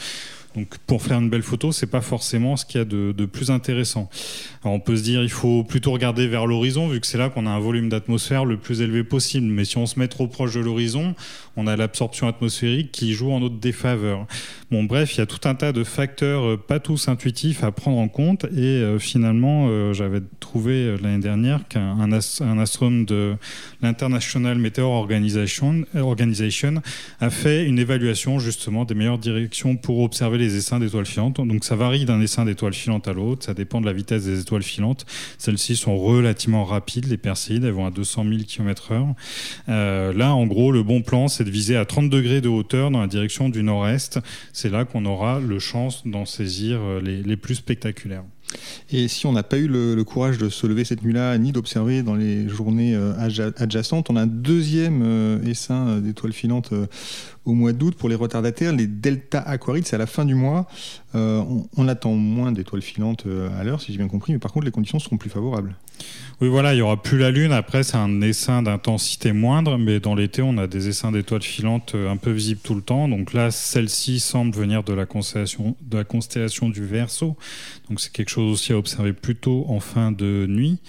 Donc 0.55 0.77
pour 0.87 1.01
faire 1.01 1.19
une 1.19 1.29
belle 1.29 1.43
photo, 1.43 1.71
c'est 1.71 1.89
pas 1.89 2.01
forcément 2.01 2.55
ce 2.55 2.65
qu'il 2.65 2.79
y 2.79 2.81
a 2.81 2.85
de, 2.85 3.25
plus 3.25 3.51
intéressant. 3.51 4.09
On 4.63 4.79
peut 4.79 4.95
se 4.95 5.03
dire 5.03 5.21
il 5.21 5.29
faut 5.29 5.63
plutôt 5.63 5.91
regarder 5.91 6.27
vers 6.27 6.47
l'horizon 6.47 6.87
vu 6.87 6.99
que 7.01 7.07
c'est 7.07 7.17
là 7.17 7.29
qu'on 7.29 7.45
a 7.45 7.49
un 7.49 7.59
volume 7.59 7.89
d'atmosphère 7.89 8.45
le 8.45 8.57
plus 8.57 8.81
élevé 8.81 9.03
possible. 9.03 9.47
Mais 9.47 9.65
si 9.65 9.77
on 9.77 9.85
se 9.85 9.99
met 9.99 10.07
trop 10.07 10.27
proche 10.27 10.53
de 10.53 10.61
l'horizon, 10.61 11.15
on 11.57 11.67
a 11.67 11.75
l'absorption 11.75 12.27
atmosphérique 12.27 12.91
qui 12.91 13.13
joue 13.13 13.31
en 13.31 13.39
notre 13.39 13.59
défaveur. 13.59 14.27
Bon 14.71 14.83
bref, 14.83 15.15
il 15.15 15.19
y 15.19 15.21
a 15.21 15.25
tout 15.25 15.47
un 15.47 15.55
tas 15.55 15.71
de 15.71 15.83
facteurs 15.83 16.43
euh, 16.43 16.57
pas 16.57 16.79
tous 16.79 17.07
intuitifs 17.07 17.63
à 17.63 17.71
prendre 17.71 17.97
en 17.97 18.07
compte 18.07 18.45
et 18.45 18.59
euh, 18.59 18.99
finalement 18.99 19.67
euh, 19.69 19.93
j'avais 19.93 20.21
trouvé 20.39 20.97
l'année 21.01 21.21
dernière 21.21 21.67
qu'un 21.67 21.99
un, 21.99 22.11
astronome 22.11 23.05
de 23.05 23.35
l'International 23.81 24.57
Meteor 24.57 24.91
Organization 24.91 25.85
a 27.19 27.29
fait 27.29 27.65
une 27.65 27.79
évaluation 27.79 28.39
justement 28.39 28.85
des 28.85 28.95
meilleures 28.95 29.19
directions 29.19 29.75
pour 29.75 29.99
observer 29.99 30.37
les 30.37 30.44
essaims 30.53 30.79
d'étoiles 30.79 31.05
filantes. 31.05 31.37
Donc 31.37 31.65
ça 31.65 31.75
varie 31.75 32.05
d'un 32.05 32.21
essaim 32.21 32.45
d'étoiles 32.45 32.73
filantes 32.73 33.07
à 33.07 33.13
l'autre, 33.13 33.45
ça 33.45 33.53
dépend 33.53 33.81
de 33.81 33.85
la 33.85 33.93
vitesse 33.93 34.25
des 34.25 34.39
étoiles 34.39 34.63
filantes. 34.63 35.05
Celles-ci 35.37 35.75
sont 35.75 35.97
relativement 35.97 36.65
rapides, 36.65 37.07
les 37.07 37.17
Perséides, 37.17 37.63
elles 37.63 37.71
vont 37.71 37.85
à 37.85 37.91
200 37.91 38.23
000 38.23 38.37
km/h. 38.47 40.15
Là, 40.15 40.33
en 40.33 40.45
gros, 40.45 40.71
le 40.71 40.83
bon 40.83 41.01
plan, 41.01 41.27
c'est 41.27 41.43
de 41.43 41.49
viser 41.49 41.75
à 41.75 41.85
30 41.85 42.09
degrés 42.09 42.41
de 42.41 42.49
hauteur 42.49 42.91
dans 42.91 43.01
la 43.01 43.07
direction 43.07 43.49
du 43.49 43.63
nord-est. 43.63 44.19
C'est 44.53 44.69
là 44.69 44.85
qu'on 44.85 45.05
aura 45.05 45.39
le 45.39 45.59
chance 45.59 46.05
d'en 46.05 46.25
saisir 46.25 46.79
euh, 46.81 47.01
les, 47.01 47.23
les 47.23 47.37
plus 47.37 47.55
spectaculaires. 47.55 48.23
Et 48.91 49.07
si 49.07 49.25
on 49.25 49.31
n'a 49.31 49.43
pas 49.43 49.57
eu 49.57 49.67
le, 49.67 50.03
courage 50.03 50.37
de 50.37 50.49
se 50.49 50.67
lever 50.67 50.85
cette 50.85 51.03
nuit-là, 51.03 51.37
ni 51.37 51.51
d'observer 51.51 52.03
dans 52.03 52.15
les 52.15 52.47
journées 52.47 52.95
euh, 52.95 53.13
adjacentes, 53.57 54.09
on 54.09 54.15
a 54.15 54.21
un 54.21 54.27
deuxième 54.27 55.01
euh, 55.03 55.43
essaim 55.43 55.99
d'étoiles 55.99 56.33
filantes 56.33 56.71
euh, 56.71 56.85
au 57.45 57.53
mois 57.53 57.73
d'août 57.73 57.95
pour 57.95 58.09
les 58.09 58.15
retardataires, 58.15 58.73
les 58.73 58.87
Delta 58.87 59.39
Aquarides, 59.39 59.85
c'est 59.85 59.95
à 59.95 59.99
la 59.99 60.07
fin 60.07 60.25
du 60.25 60.35
mois. 60.35 60.67
Euh, 61.15 61.43
on, 61.77 61.87
attend 61.87 62.13
moins 62.13 62.51
d'étoiles 62.51 62.81
filantes 62.81 63.25
à 63.57 63.63
l'heure, 63.63 63.81
si 63.81 63.91
j'ai 63.91 63.97
bien 63.97 64.07
compris, 64.07 64.33
mais 64.33 64.39
par 64.39 64.51
contre 64.51 64.65
les 64.65 64.71
conditions 64.71 64.99
seront 64.99 65.17
plus 65.17 65.29
favorables. 65.29 65.75
Oui, 66.41 66.49
voilà, 66.49 66.73
il 66.73 66.77
n'y 66.77 66.81
aura 66.81 67.01
plus 67.01 67.17
la 67.17 67.31
Lune. 67.31 67.53
Après, 67.53 67.83
c'est 67.83 67.95
un 67.95 68.19
essaim 68.21 68.61
d'intensité 68.61 69.31
moindre, 69.31 69.77
mais 69.77 70.01
dans 70.01 70.15
l'été, 70.15 70.41
on 70.41 70.57
a 70.57 70.67
des 70.67 70.89
essaims 70.89 71.13
d'étoiles 71.13 71.41
filantes 71.41 71.95
un 71.95 72.17
peu 72.17 72.31
visibles 72.31 72.59
tout 72.61 72.75
le 72.75 72.81
temps. 72.81 73.07
Donc 73.07 73.31
là, 73.31 73.51
celle-ci 73.51 74.19
semble 74.19 74.53
venir 74.53 74.83
de 74.83 74.91
la 74.91 75.05
constellation, 75.05 75.77
de 75.81 75.97
la 75.97 76.03
constellation 76.03 76.67
du 76.67 76.83
Verseau. 76.83 77.37
Donc 77.89 78.01
c'est 78.01 78.11
quelque 78.11 78.29
chose 78.29 78.51
aussi 78.51 78.73
à 78.73 78.77
observer 78.77 79.13
plutôt 79.13 79.65
en 79.69 79.79
fin 79.79 80.11
de 80.11 80.45
nuit. 80.49 80.79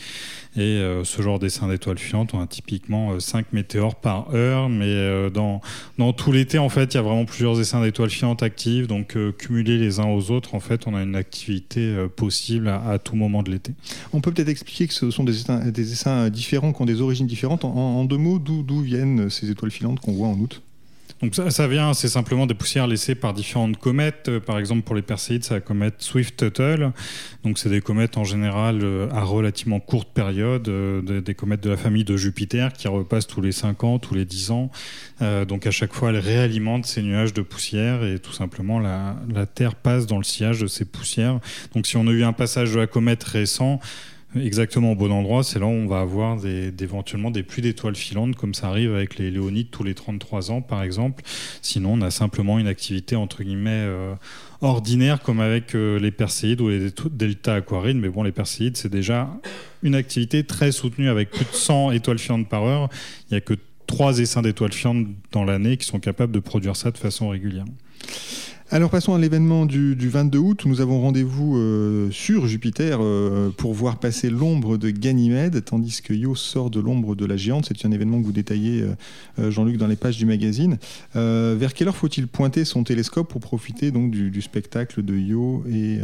Et 0.57 0.61
euh, 0.61 1.05
ce 1.05 1.21
genre 1.21 1.39
d'essaim 1.39 1.69
d'étoiles 1.69 1.99
filantes, 1.99 2.33
on 2.33 2.41
a 2.41 2.47
typiquement 2.47 3.13
euh, 3.13 3.21
5 3.21 3.53
météores 3.53 3.95
par 3.95 4.35
heure, 4.35 4.71
mais 4.71 4.87
euh, 4.87 5.29
dans, 5.29 5.61
dans 5.99 6.15
tout 6.15 6.33
l'été, 6.33 6.59
en 6.59 6.71
fait, 6.71 6.95
il 6.95 6.97
y 6.97 6.99
a 6.99 7.03
vraiment 7.03 7.27
plusieurs 7.27 7.61
essaims 7.61 7.83
d'étoiles 7.83 8.09
filantes 8.09 8.43
actives, 8.43 8.87
donc 8.87 9.17
euh, 9.17 9.33
cumulés 9.33 9.77
les 9.77 10.01
uns 10.01 10.07
aux 10.07 10.31
autres, 10.31 10.55
en 10.55 10.61
fait, 10.61 10.87
on 10.87 10.95
a 10.95 11.03
une 11.03 11.15
activité 11.15 11.81
euh, 11.81 12.09
possible 12.09 12.69
à, 12.69 12.83
à, 12.89 12.99
tout 12.99 13.17
moment 13.17 13.43
de 13.43 13.51
l'été. 13.51 13.73
On 14.15 14.23
peut 14.23 14.33
peut-être 14.33 14.49
expliquer 14.49 14.87
que 14.89 14.95
ce 14.95 15.11
sont 15.11 15.25
des 15.25 15.41
essaims, 15.41 15.71
des 15.71 15.93
essaims 15.93 16.31
différents, 16.31 16.73
qui 16.73 16.81
ont 16.81 16.87
des 16.87 17.03
origines 17.03 17.27
différentes. 17.27 17.67
En, 17.67 17.75
en 17.75 18.05
deux 18.07 18.17
mots, 18.17 18.39
d'où 18.39 18.81
viennent 18.81 19.29
ces 19.29 19.51
étoiles 19.51 19.71
filantes 19.71 20.01
qu'on 20.01 20.13
voit 20.13 20.29
en 20.29 20.39
août? 20.39 20.63
Donc 21.23 21.35
ça, 21.35 21.51
ça 21.51 21.67
vient, 21.67 21.95
c'est 21.95 22.09
simplement 22.09 22.47
des 22.47 22.55
poussières 22.55 22.87
laissées 22.87 23.15
par 23.15 23.33
différentes 23.33 23.79
comètes. 23.79 24.29
Euh, 24.29 24.39
par 24.39 24.59
exemple, 24.59 24.83
pour 24.83 24.95
les 24.95 25.01
Perséides, 25.01 25.45
c'est 25.45 25.55
la 25.55 25.61
comète 25.61 26.03
Swift-Tuttle. 26.03 26.93
Donc 27.43 27.59
c'est 27.59 27.71
des 27.71 27.81
comètes 27.81 28.19
en 28.19 28.25
général 28.25 28.81
euh, 28.83 29.09
à 29.13 29.23
relativement 29.23 29.81
courte 29.81 30.09
période, 30.13 30.69
euh, 30.69 31.21
des, 31.21 31.35
comètes 31.35 31.63
de 31.63 31.71
la 31.71 31.79
famille 31.79 32.05
de 32.05 32.19
Jupiter 32.19 32.73
qui 32.75 32.87
repassent 32.89 33.27
tous 33.27 33.41
les 33.41 33.53
5 33.53 33.85
ans, 33.85 33.99
tous 33.99 34.15
les 34.15 34.25
10 34.25 34.51
ans. 34.51 34.71
Donc 35.49 35.67
à 35.67 35.71
chaque 35.71 35.95
fois, 35.95 36.11
elles 36.11 36.19
réalimentent 36.19 36.85
ces 36.85 37.03
nuages 37.03 37.33
de 37.33 37.41
poussière 37.41 38.05
et 38.05 38.19
tout 38.19 38.33
simplement 38.33 38.79
la, 38.79 39.17
la 39.33 39.47
Terre 39.47 39.75
passe 39.75 40.07
dans 40.07 40.19
le 40.19 40.25
sillage 40.25 40.61
de 40.61 40.67
ces 40.67 40.85
poussières. 40.85 41.41
Donc 41.75 41.87
si 41.87 41.97
on 41.97 42.07
a 42.07 42.11
eu 42.11 42.25
un 42.25 42.33
passage 42.35 42.73
de 42.73 42.79
la 42.79 42.87
comète 42.87 43.25
récent, 43.25 43.81
exactement 44.45 44.93
au 44.93 44.95
bon 44.95 45.11
endroit, 45.13 45.43
c'est 45.43 45.59
là 45.59 45.67
où 45.67 45.71
on 45.71 45.87
va 45.87 46.01
avoir 46.01 46.39
éventuellement 46.45 47.31
des 47.31 47.43
pluies 47.43 47.63
d'étoiles 47.63 47.97
filantes, 47.97 48.37
comme 48.37 48.55
ça 48.55 48.69
arrive 48.69 48.95
avec 48.95 49.19
les 49.19 49.31
léonides 49.31 49.71
tous 49.71 49.85
les 49.85 49.95
33 49.95 50.51
ans, 50.51 50.63
par 50.63 50.83
exemple. 50.83 51.23
Sinon, 51.63 51.95
on 51.95 52.03
a 52.03 52.11
simplement 52.11 52.59
une 52.59 52.67
activité, 52.67 53.17
entre 53.17 53.43
guillemets, 53.43 53.71
euh, 53.71 54.15
ordinaire, 54.61 55.23
comme 55.23 55.41
avec 55.41 55.75
euh, 55.75 55.99
les 55.99 56.11
perséides 56.11 56.61
ou 56.61 56.69
les 56.69 56.91
delta 57.11 57.55
aquarides. 57.55 57.97
Mais 57.97 58.09
bon, 58.09 58.23
les 58.23 58.33
perséides, 58.33 58.77
c'est 58.77 58.91
déjà 58.91 59.31
une 59.83 59.95
activité 59.95 60.45
très 60.45 60.73
soutenue 60.73 61.09
avec 61.09 61.31
plus 61.31 61.45
de 61.45 61.53
100 61.53 61.93
étoiles 61.93 62.19
filantes 62.19 62.49
par 62.49 62.65
heure. 62.65 62.89
Il 63.31 63.35
n'y 63.35 63.39
a 63.39 63.41
que 63.41 63.55
trois 63.87 64.19
essaims 64.19 64.43
d'étoiles 64.43 64.73
filantes 64.73 65.07
dans 65.33 65.45
l'année 65.45 65.77
qui 65.77 65.87
sont 65.87 66.01
capables 66.01 66.33
de 66.33 66.41
produire 66.41 66.77
ça 66.77 66.91
de 66.91 66.99
façon 66.99 67.29
régulière. 67.29 67.65
Alors 68.73 68.91
passons 68.91 69.15
à 69.15 69.19
l'événement 69.19 69.65
du, 69.65 69.95
du, 69.95 70.09
22 70.09 70.39
août. 70.39 70.63
Nous 70.67 70.81
avons 70.81 71.01
rendez-vous 71.01 71.57
euh, 71.57 72.11
sur 72.11 72.49
Jupiter 72.49 72.99
euh, 73.01 73.51
pour 73.51 73.75
voir 73.75 74.01
passer 74.01 74.29
l'ombre 74.29 74.77
de 74.77 74.91
Ganymède, 74.91 75.65
tandis 75.65 76.03
que 76.03 76.13
Io 76.13 76.35
sort 76.35 76.69
de 76.69 76.81
l'ombre 76.81 77.15
de 77.15 77.25
la 77.25 77.37
géante. 77.37 77.67
C'est 77.69 77.87
un 77.87 77.93
événement 77.93 78.21
que 78.21 78.27
vous 78.27 78.33
détaillez, 78.33 78.85
euh, 79.39 79.51
Jean-Luc, 79.53 79.77
dans 79.77 79.87
les 79.87 79.95
pages 79.95 80.17
du 80.17 80.27
magazine. 80.27 80.79
vers 81.15 81.75
quelle 81.75 81.87
heure 81.87 81.97
faut-il 81.97 82.27
pointer 82.27 82.65
son 82.65 82.83
télescope 82.83 83.29
pour 83.29 83.41
profiter 83.41 83.93
donc 83.93 84.11
du, 84.11 84.33
du 84.33 84.43
spectacle 84.43 85.05
de 85.05 85.15
Io 85.17 85.63
et 85.71 86.01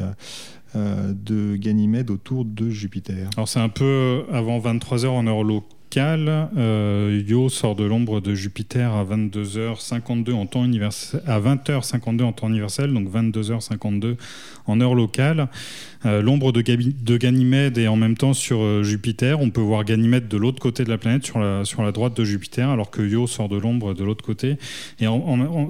de 0.74 1.56
Ganymède 1.56 2.10
autour 2.10 2.44
de 2.44 2.70
Jupiter? 2.70 3.28
Alors 3.36 3.48
c'est 3.48 3.60
un 3.60 3.70
peu 3.70 4.22
avant 4.30 4.60
23h 4.60 5.08
en 5.08 5.26
heure 5.26 5.42
locale 5.42 5.81
euh, 6.00 7.22
Io 7.28 7.48
sort 7.48 7.76
de 7.76 7.84
l'ombre 7.84 8.20
de 8.20 8.34
Jupiter 8.34 8.92
à 8.92 9.04
22h52 9.04 10.32
en 10.32 10.46
temps 10.46 10.64
universel, 10.64 11.22
à 11.26 11.40
20h52 11.40 12.22
en 12.22 12.32
temps 12.32 12.48
universel, 12.48 12.92
donc 12.92 13.08
22h52 13.08 14.16
en 14.66 14.80
heure 14.80 14.94
locale. 14.94 15.48
Euh, 16.04 16.22
l'ombre 16.22 16.52
de, 16.52 16.62
de, 16.62 17.16
Ganymède 17.16 17.78
est 17.78 17.86
en 17.86 17.96
même 17.96 18.16
temps 18.16 18.32
sur 18.32 18.60
euh, 18.60 18.82
Jupiter. 18.82 19.40
On 19.40 19.50
peut 19.50 19.60
voir 19.60 19.84
Ganymède 19.84 20.28
de 20.28 20.36
l'autre 20.36 20.60
côté 20.60 20.84
de 20.84 20.88
la 20.88 20.98
planète, 20.98 21.24
sur 21.24 21.38
la, 21.38 21.64
sur 21.64 21.82
la 21.82 21.92
droite 21.92 22.16
de 22.16 22.24
Jupiter, 22.24 22.68
alors 22.70 22.90
que 22.90 23.02
Io 23.02 23.26
sort 23.26 23.48
de 23.48 23.56
l'ombre 23.56 23.94
de 23.94 24.04
l'autre 24.04 24.24
côté. 24.24 24.56
Et 25.00 25.06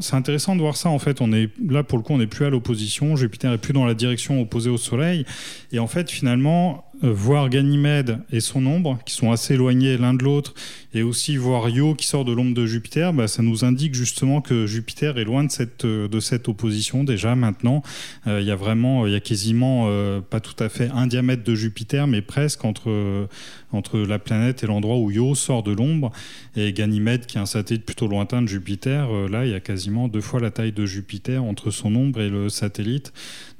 c'est 0.01 0.17
intéressant 0.17 0.57
de 0.57 0.61
voir 0.61 0.77
ça. 0.77 0.89
En 0.89 0.99
fait, 0.99 1.21
on 1.21 1.33
est 1.33 1.51
là 1.69 1.83
pour 1.83 1.99
le 1.99 2.05
coup, 2.05 2.13
on 2.13 2.19
n'est 2.19 2.27
plus 2.27 2.47
à 2.47 2.51
l'opposition. 2.51 3.17
Jupiter 3.17 3.53
est 3.53 3.59
plus 3.59 3.73
dans 3.73 3.85
la 3.85 3.95
direction 3.95 4.41
opposée 4.41 4.71
au 4.71 4.79
Soleil. 4.79 5.25
Et 5.73 5.79
en 5.79 5.87
fait, 5.87 6.11
finalement, 6.11 6.85
voir 7.03 7.49
Ganymède 7.49 8.19
et 8.33 8.41
son 8.41 8.65
ombre, 8.67 8.99
qui 9.05 9.15
sont 9.15 9.33
assez 9.33 9.55
éloignés 9.55 9.97
l'un 9.97 10.15
de 10.15 10.23
l'autre, 10.23 10.55
et 10.95 11.03
aussi 11.03 11.37
voir 11.37 11.69
Io 11.69 11.95
qui 11.95 12.07
sort 12.07 12.25
de 12.25 12.33
l'ombre 12.33 12.55
de 12.55 12.67
Jupiter, 12.67 13.13
bah, 13.13 13.29
ça 13.29 13.43
nous 13.43 13.65
indique 13.65 13.95
justement 13.95 14.41
que 14.41 14.67
Jupiter 14.67 15.19
est 15.19 15.25
loin 15.25 15.45
de 15.45 15.51
cette, 15.51 15.87
de 15.87 16.21
cette 16.21 16.49
opposition 16.49 17.05
déjà 17.05 17.35
maintenant. 17.35 17.83
Euh, 18.27 18.41
il 18.41 18.47
y 18.47 18.51
a 18.51 18.57
vraiment, 18.57 19.07
il 19.07 19.13
y 19.13 19.17
a 19.17 19.21
quasiment 19.21 19.87
euh, 19.89 20.21
pas 20.21 20.41
tout 20.41 20.63
à 20.63 20.69
fait 20.69 20.91
un 20.95 21.07
diamètre 21.07 21.45
de 21.45 21.55
Jupiter, 21.55 22.07
mais 22.07 22.23
presque 22.23 22.65
entre, 22.65 23.29
entre 23.73 23.99
la 23.99 24.19
planète 24.19 24.63
et 24.63 24.67
l'endroit 24.67 24.99
où 24.99 25.11
Io 25.11 25.35
sort 25.35 25.63
de 25.63 25.73
l'ombre. 25.73 26.13
Et 26.57 26.73
Ganymède, 26.73 27.27
qui 27.27 27.39
est 27.39 27.41
un 27.41 27.47
satellite 27.47 27.85
plutôt 27.85 28.07
lointain 28.07 28.43
de 28.43 28.47
Jupiter, 28.47 29.09
euh, 29.11 29.29
là, 29.29 29.47
il 29.47 29.53
y 29.53 29.55
a 29.55 29.61
quasiment 29.61 30.09
deux 30.09 30.21
fois 30.21 30.41
la 30.41 30.51
taille 30.51 30.73
de 30.73 30.87
Jupiter 30.87 31.43
entre 31.43 31.71
son 31.71 31.95
ombre 31.95 32.21
et 32.21 32.29
le 32.29 32.49
satellite. 32.49 33.13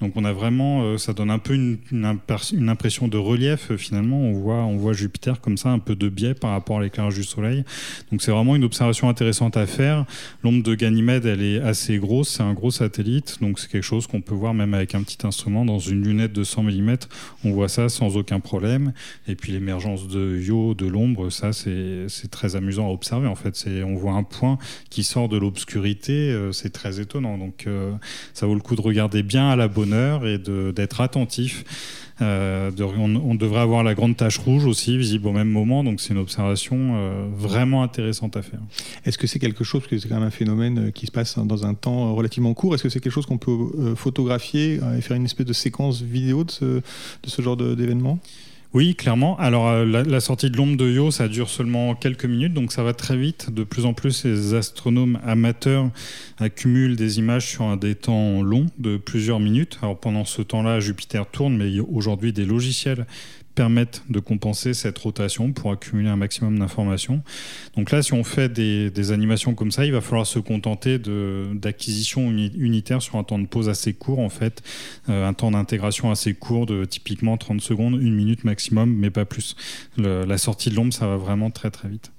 Donc 0.03 0.17
on 0.17 0.25
a 0.25 0.33
vraiment, 0.33 0.83
euh, 0.83 0.99
ça 0.99 1.13
donne 1.13 1.31
un 1.31 1.39
peu 1.39 1.55
une, 1.55 1.79
impression 2.69 3.07
de 3.07 3.17
relief 3.17 3.71
euh, 3.71 3.77
finalement. 3.77 4.19
On 4.19 4.33
voit, 4.33 4.65
on 4.65 4.77
voit 4.77 4.93
Jupiter 4.93 5.41
comme 5.41 5.57
ça, 5.57 5.71
un 5.71 5.79
peu 5.79 5.95
de 5.95 6.09
biais 6.09 6.35
par 6.35 6.51
rapport 6.51 6.79
à 6.79 6.83
l'éclairage 6.83 7.15
du 7.15 7.23
Soleil. 7.23 7.65
Donc 8.11 8.21
c'est 8.21 8.33
vraiment 8.33 8.57
une 8.57 8.65
observation 8.65 9.09
intéressante 9.09 9.57
à 9.57 9.67
faire. 9.67 10.05
L'ombre 10.43 10.65
de 10.65 10.75
Ganymède, 10.75 11.25
elle 11.25 11.43
est 11.43 11.61
assez 11.61 11.99
grosse, 11.99 12.31
c'est 12.31 12.43
un 12.43 12.53
gros 12.53 12.73
satellite, 12.73 13.39
donc 13.41 13.61
c'est 13.61 13.71
quelque 13.71 13.85
chose 13.85 14.09
qu'on 14.09 14.21
peut 14.21 14.35
voir 14.35 14.55
même 14.55 14.75
avec 14.75 14.95
un 14.97 15.03
petit 15.03 15.25
instrument 15.25 15.65
dans 15.65 15.79
une 15.79 16.03
lunette 16.03 16.33
de 16.33 16.43
100 16.43 16.65
mm. 16.65 16.97
On 17.45 17.53
voit 17.53 17.69
ça 17.69 17.89
sans 17.89 18.17
aucun 18.17 18.41
problème. 18.41 18.93
Et 19.29 19.37
puis 19.37 19.53
l'émergence 19.53 20.02
de 20.09 20.41
Io, 20.41 20.75
de 20.75 20.87
l'ombre, 20.87 21.31
ça 21.31 21.53
c'est 21.53 22.07
très 22.31 22.57
amusant 22.57 22.87
à 22.89 22.91
observer 22.91 23.27
en 23.27 23.35
fait. 23.35 23.67
On 23.85 23.95
voit 23.95 24.13
un 24.13 24.23
point 24.23 24.59
qui 24.91 25.05
sort 25.05 25.29
de 25.29 25.37
l'obscurité, 25.37 26.13
euh, 26.13 26.53
c'est 26.53 26.71
très 26.71 27.01
étonnant. 27.01 27.39
Donc 27.39 27.65
euh, 27.67 27.93
ça 28.35 28.47
vaut 28.47 28.55
le 28.55 28.61
coup 28.61 28.77
de 28.77 28.81
regarder 28.81 29.23
bien 29.23 29.51
à 29.51 29.57
la 29.57 29.69
bonne 29.69 29.93
heure 29.93 30.27
et 30.27 30.39
d'être 30.39 31.01
attentif. 31.01 31.65
Euh, 32.21 32.71
on, 32.79 33.35
devrait 33.35 33.63
avoir 33.63 33.83
la 33.83 33.95
grande 33.95 34.17
tache 34.17 34.39
rouge 34.39 34.65
aussi, 34.67 34.97
visible 34.97 35.27
au 35.27 35.33
même 35.33 35.49
moment, 35.49 35.83
donc 35.83 36.01
c'est 36.01 36.13
une 36.13 36.21
observation 36.21 37.27
vraiment 37.35 37.83
intéressante 37.83 38.37
à 38.37 38.43
faire. 38.43 38.61
Est-ce 39.05 39.19
que 39.19 39.27
c'est 39.27 39.41
quelque 39.41 39.65
chose, 39.65 39.81
parce 39.81 39.91
que 39.91 39.99
c'est 39.99 40.09
quand 40.09 40.17
même 40.17 40.29
un 40.29 40.31
phénomène 40.31 40.93
qui 40.93 41.07
se 41.07 41.11
passe 41.11 41.37
dans 41.39 41.67
un 41.67 41.75
temps 41.75 42.15
relativement 42.15 42.55
court, 42.55 42.75
est-ce 42.75 42.85
que 42.85 42.91
c'est 42.91 43.01
quelque 43.01 43.13
chose 43.13 43.27
qu'on 43.27 43.39
peut 43.39 43.95
photographier 43.97 44.79
et 44.97 45.01
faire 45.01 45.17
une 45.17 45.25
espèce 45.25 45.47
de 45.47 45.53
séquence 45.53 46.03
vidéo 46.03 46.45
de 46.45 46.51
ce, 46.51 46.65
de 46.65 46.83
ce 47.27 47.43
genre 47.43 47.57
d'événement? 47.57 48.21
Oui, 48.75 48.95
clairement. 48.95 49.39
Alors, 49.39 49.69
euh, 49.69 49.85
la, 49.85 50.21
sortie 50.21 50.49
de 50.49 50.57
l'ombre 50.57 50.79
de 50.79 50.89
Yo, 50.89 51.11
ça 51.11 51.29
dure 51.29 51.51
seulement 51.51 51.95
quelques 51.95 52.25
minutes, 52.25 52.55
donc 52.55 52.73
ça 52.73 52.83
va 52.83 52.95
très 52.95 53.19
vite. 53.19 53.51
De 53.51 53.65
plus 53.65 53.85
en 53.85 53.93
plus, 53.93 54.25
les 54.25 54.55
astronomes 54.55 55.19
amateurs 55.27 55.91
accumulent 56.39 56.97
des 56.97 57.19
images 57.19 57.49
sur 57.49 57.77
des 57.77 57.95
temps 57.95 58.43
longs 58.43 58.69
de 58.79 58.97
plusieurs 58.97 59.41
minutes. 59.41 59.79
Alors, 59.83 60.01
pendant 60.01 60.25
ce 60.25 60.41
temps-là, 60.41 60.81
Jupiter 60.81 61.27
tourne, 61.27 61.55
mais 61.55 61.81
aujourd'hui, 61.81 62.33
des 62.33 62.47
logiciels 62.47 63.07
permettent 63.55 64.03
de 64.09 64.21
compenser 64.21 64.75
cette 64.75 64.99
rotation 64.99 65.53
pour 65.53 65.73
accumuler 65.73 66.09
un 66.09 66.17
maximum 66.17 66.59
d'informations. 66.59 67.23
Donc 67.77 67.91
là, 67.91 68.03
si 68.03 68.13
on 68.13 68.25
fait 68.25 68.49
des, 68.53 69.13
animations 69.13 69.55
comme 69.55 69.71
ça, 69.71 69.85
il 69.85 69.93
va 69.93 70.01
falloir 70.01 70.27
se 70.27 70.39
contenter 70.39 70.99
d'acquisition 70.99 72.31
unitaire 72.31 73.03
sur 73.03 73.17
un 73.17 73.25
temps 73.25 73.39
de 73.39 73.47
pause 73.47 73.69
assez 73.69 73.93
court, 73.93 74.21
en 74.21 74.29
fait, 74.29 74.63
euh, 75.09 75.27
un 75.27 75.35
temps 75.35 75.51
d'intégration 75.51 76.11
assez 76.11 76.35
court 76.35 76.67
de 76.67 76.85
typiquement 76.85 77.37
30 77.37 77.61
secondes, 77.61 78.01
une 78.01 78.15
minute 78.15 78.45
maximum, 78.45 78.95
mais 78.95 79.11
pas 79.11 79.25
plus. 79.25 79.57
la 79.97 80.39
sortie 80.39 80.71
de 80.71 80.77
l'ombre, 80.77 80.93
ça 80.93 81.07
va 81.07 81.17
vraiment 81.17 81.51
très 81.51 81.71
très 81.71 81.89
vite. 81.89 82.13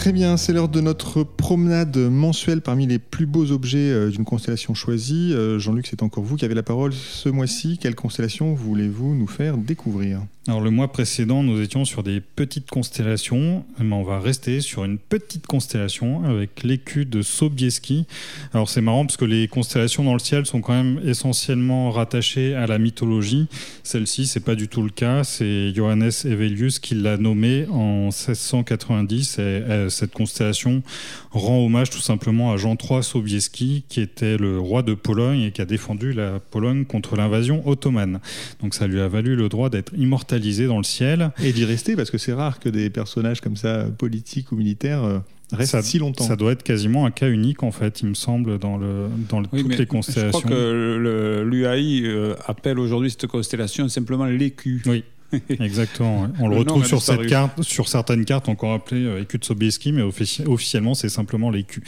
Très 0.00 0.12
bien, 0.12 0.38
c'est 0.38 0.54
l'heure 0.54 0.70
de 0.70 0.80
notre 0.80 1.24
promenade 1.24 1.98
mensuelle 1.98 2.62
parmi 2.62 2.86
les 2.86 2.98
plus 2.98 3.26
beaux 3.26 3.52
objets 3.52 3.90
euh, 3.90 4.08
d'une 4.08 4.24
constellation 4.24 4.72
choisie. 4.72 5.34
Euh, 5.34 5.58
Jean-Luc, 5.58 5.88
c'est 5.88 6.02
encore 6.02 6.24
vous 6.24 6.36
qui 6.36 6.46
avez 6.46 6.54
la 6.54 6.62
parole 6.62 6.94
ce 6.94 7.28
mois-ci. 7.28 7.76
Quelle 7.78 7.94
constellation 7.94 8.54
voulez-vous 8.54 9.14
nous 9.14 9.26
faire 9.26 9.58
découvrir 9.58 10.22
Alors 10.48 10.62
le 10.62 10.70
mois 10.70 10.90
précédent, 10.90 11.42
nous 11.42 11.60
étions 11.60 11.84
sur 11.84 12.02
des 12.02 12.22
petites 12.22 12.70
constellations, 12.70 13.62
mais 13.78 13.94
on 13.94 14.02
va 14.02 14.20
rester 14.20 14.62
sur 14.62 14.86
une 14.86 14.96
petite 14.96 15.46
constellation 15.46 16.24
avec 16.24 16.62
l'écu 16.62 17.04
de 17.04 17.20
Sobieski. 17.20 18.06
Alors 18.54 18.70
c'est 18.70 18.80
marrant 18.80 19.04
parce 19.04 19.18
que 19.18 19.26
les 19.26 19.48
constellations 19.48 20.02
dans 20.02 20.14
le 20.14 20.18
ciel 20.18 20.46
sont 20.46 20.62
quand 20.62 20.72
même 20.72 20.98
essentiellement 21.04 21.90
rattachées 21.90 22.54
à 22.54 22.66
la 22.66 22.78
mythologie. 22.78 23.48
Celle-ci, 23.82 24.26
c'est 24.26 24.40
pas 24.40 24.54
du 24.54 24.66
tout 24.66 24.80
le 24.80 24.88
cas. 24.88 25.24
C'est 25.24 25.74
Johannes 25.74 26.10
Evelius 26.24 26.78
qui 26.78 26.94
l'a 26.94 27.18
nommée 27.18 27.66
en 27.70 28.04
1690. 28.04 29.38
Et, 29.40 29.89
cette 29.90 30.12
constellation 30.12 30.82
rend 31.30 31.64
hommage 31.64 31.90
tout 31.90 32.00
simplement 32.00 32.52
à 32.52 32.56
Jean 32.56 32.76
III 32.76 33.02
Sobieski, 33.02 33.84
qui 33.88 34.00
était 34.00 34.36
le 34.36 34.58
roi 34.58 34.82
de 34.82 34.94
Pologne 34.94 35.40
et 35.42 35.50
qui 35.52 35.60
a 35.60 35.64
défendu 35.64 36.12
la 36.12 36.40
Pologne 36.40 36.84
contre 36.84 37.16
l'invasion 37.16 37.66
ottomane. 37.68 38.20
Donc 38.60 38.74
ça 38.74 38.86
lui 38.86 39.00
a 39.00 39.08
valu 39.08 39.36
le 39.36 39.48
droit 39.48 39.70
d'être 39.70 39.92
immortalisé 39.96 40.66
dans 40.66 40.78
le 40.78 40.84
ciel. 40.84 41.32
Et 41.42 41.52
d'y 41.52 41.64
rester, 41.64 41.96
parce 41.96 42.10
que 42.10 42.18
c'est 42.18 42.32
rare 42.32 42.60
que 42.60 42.68
des 42.68 42.90
personnages 42.90 43.40
comme 43.40 43.56
ça, 43.56 43.86
politiques 43.98 44.52
ou 44.52 44.56
militaires, 44.56 45.02
euh, 45.04 45.18
restent 45.52 45.82
si 45.82 45.98
longtemps. 45.98 46.24
Ça 46.24 46.36
doit 46.36 46.52
être 46.52 46.62
quasiment 46.62 47.06
un 47.06 47.10
cas 47.10 47.28
unique 47.28 47.62
en 47.62 47.72
fait, 47.72 48.00
il 48.02 48.08
me 48.08 48.14
semble, 48.14 48.58
dans, 48.58 48.78
le, 48.78 49.08
dans 49.28 49.42
toutes 49.42 49.78
les 49.78 49.86
constellations. 49.86 50.38
Je 50.38 50.44
crois 50.44 50.50
que 50.50 51.44
l'UAI 51.44 52.02
euh, 52.04 52.34
appelle 52.46 52.78
aujourd'hui 52.78 53.10
cette 53.10 53.26
constellation 53.26 53.88
simplement 53.88 54.26
l'écu. 54.26 54.82
Oui, 54.86 55.04
Exactement. 55.60 56.28
On 56.38 56.48
le, 56.48 56.56
retrouve 56.56 56.84
sur 56.84 57.02
cette 57.02 57.26
carte, 57.26 57.62
sur 57.62 57.88
certaines 57.88 58.24
cartes 58.24 58.48
encore 58.48 58.72
appelées 58.72 59.04
euh, 59.04 59.22
écu 59.22 59.38
de 59.38 59.44
Sobieski, 59.44 59.92
mais 59.92 60.02
officiellement 60.02 60.94
c'est 60.94 61.08
simplement 61.08 61.50
l'écu. 61.50 61.82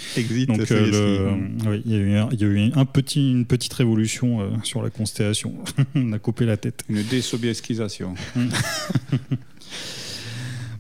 Donc 0.47 0.71
euh, 0.71 1.37
il 1.85 1.93
y, 1.93 1.95
a 1.95 1.99
eu, 1.99 2.73
un, 2.75 2.85
petit, 2.85 3.33
une 3.33 3.47
petite 3.47 3.73
révolution 3.73 4.41
euh, 4.41 4.49
sur 4.63 4.83
la 4.83 4.91
constellation. 4.91 5.55
on 5.95 6.13
a 6.13 6.19
coupé 6.19 6.45
la 6.45 6.57
tête. 6.57 6.85
Une 6.89 7.03
désobieskisation. 7.03 8.15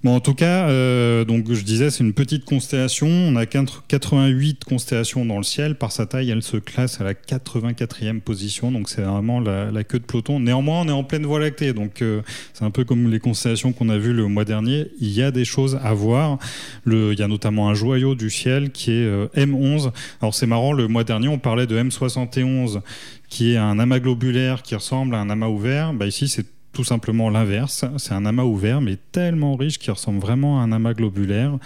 Bon, 0.04 0.16
en 0.16 0.20
tout 0.20 0.34
cas, 0.34 0.68
euh, 0.68 1.24
donc 1.24 1.52
je 1.52 1.62
disais, 1.62 1.88
c'est 1.90 2.02
une 2.02 2.12
petite 2.12 2.44
constellation. 2.44 3.06
On 3.06 3.36
a 3.36 3.46
88 3.46 4.64
constellations 4.64 5.24
dans 5.24 5.36
le 5.36 5.44
ciel. 5.44 5.76
Par 5.76 5.92
sa 5.92 6.06
taille, 6.06 6.28
elle 6.30 6.42
se 6.42 6.56
classe 6.56 7.00
à 7.00 7.04
la 7.04 7.14
84e 7.14 8.20
position. 8.20 8.72
Donc 8.72 8.88
c'est 8.88 9.02
vraiment 9.02 9.38
la, 9.38 9.84
queue 9.84 10.00
de 10.00 10.04
peloton. 10.04 10.40
Néanmoins, 10.40 10.80
on 10.80 10.88
est 10.88 10.92
en 10.92 11.04
pleine 11.04 11.24
voie 11.24 11.38
lactée. 11.38 11.72
Donc 11.72 12.02
euh, 12.02 12.22
c'est 12.52 12.64
un 12.64 12.72
peu 12.72 12.82
comme 12.84 13.12
les 13.12 13.20
constellations 13.20 13.72
qu'on 13.72 13.88
a 13.90 13.96
vues 13.96 14.12
le 14.12 14.26
mois 14.26 14.44
dernier. 14.44 14.88
Il 14.98 15.12
y 15.12 15.22
a 15.22 15.30
des 15.30 15.44
choses 15.44 15.78
à 15.80 15.94
voir. 15.94 16.38
Le, 16.82 17.12
il 17.12 17.18
y 17.20 17.22
a 17.22 17.28
notamment 17.28 17.68
un 17.68 17.74
joyau 17.74 18.16
du 18.16 18.28
ciel 18.28 18.72
qui 18.72 18.90
est 18.90 19.06
euh, 19.06 19.28
M11. 19.36 19.92
Alors 20.20 20.34
c'est 20.34 20.46
marrant, 20.46 20.72
le 20.72 20.88
mois 20.88 21.04
dernier, 21.04 21.28
on 21.28 21.38
parlait 21.38 21.68
de 21.68 21.80
M71 21.80 22.80
qui 23.28 23.52
est 23.52 23.56
un 23.56 23.78
amas 23.78 24.00
globulaire 24.00 24.62
qui 24.62 24.74
ressemble 24.74 25.14
à 25.14 25.18
un 25.18 25.30
amas 25.30 25.46
ouvert. 25.46 25.94
Bah, 25.94 26.06
ici, 26.06 26.26
c'est 26.28 26.46
tout 26.72 26.84
simplement 26.84 27.30
l'inverse. 27.30 27.84
C'est 27.98 28.14
un 28.14 28.24
amas 28.24 28.44
ouvert, 28.44 28.80
mais 28.80 28.96
tellement 29.12 29.56
riche 29.56 29.78
qu'il 29.78 29.92
ressemble 29.92 30.20
vraiment 30.20 30.60
à 30.60 30.64
un 30.64 30.72
amas 30.72 30.94
globulaire. 30.94 31.58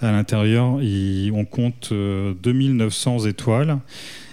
À 0.00 0.12
l'intérieur, 0.12 0.78
on 1.34 1.44
compte 1.44 1.92
2900 1.92 3.24
euh, 3.24 3.28
étoiles. 3.28 3.78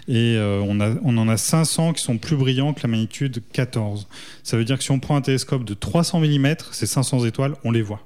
Et 0.08 0.36
euh, 0.36 0.60
on, 0.62 0.80
on, 0.82 1.18
en 1.18 1.30
a 1.30 1.38
500 1.38 1.94
qui 1.94 2.04
sont 2.04 2.18
plus 2.18 2.36
brillants 2.36 2.74
que 2.74 2.82
la 2.84 2.90
magnitude 2.90 3.42
14. 3.54 4.08
Ça 4.44 4.58
veut 4.58 4.66
dire 4.66 4.78
que 4.78 4.84
si 4.84 4.92
on 4.92 5.00
prend 5.00 5.16
un 5.16 5.22
télescope 5.22 5.64
de 5.64 5.74
300 5.74 6.20
mm, 6.20 6.56
ces 6.72 6.86
500 6.86 7.26
étoiles, 7.26 7.56
on 7.64 7.72
les 7.72 7.82
voit. 7.82 8.06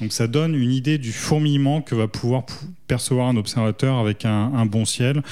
Donc 0.00 0.12
ça 0.12 0.26
donne 0.26 0.54
une 0.54 0.72
idée 0.72 0.98
du 0.98 1.12
fourmillement 1.12 1.80
que 1.80 1.94
va 1.94 2.08
pouvoir 2.08 2.44
percevoir 2.86 3.28
un 3.28 3.36
observateur 3.36 3.98
avec 3.98 4.24
un, 4.24 4.52
un 4.54 4.66
bon 4.66 4.84
ciel. 4.84 5.22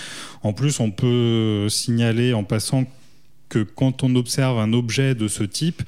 En 0.43 0.53
plus, 0.53 0.81
on 0.81 0.91
peut 0.91 1.69
signaler 1.69 2.35
en 2.35 2.45
passant 2.45 2.85
que 3.51 3.59
quand 3.63 4.03
on 4.03 4.15
observe 4.15 4.59
un 4.59 4.73
objet 4.73 5.15
de 5.15 5.29
ce 5.29 5.45
type, 5.45 5.83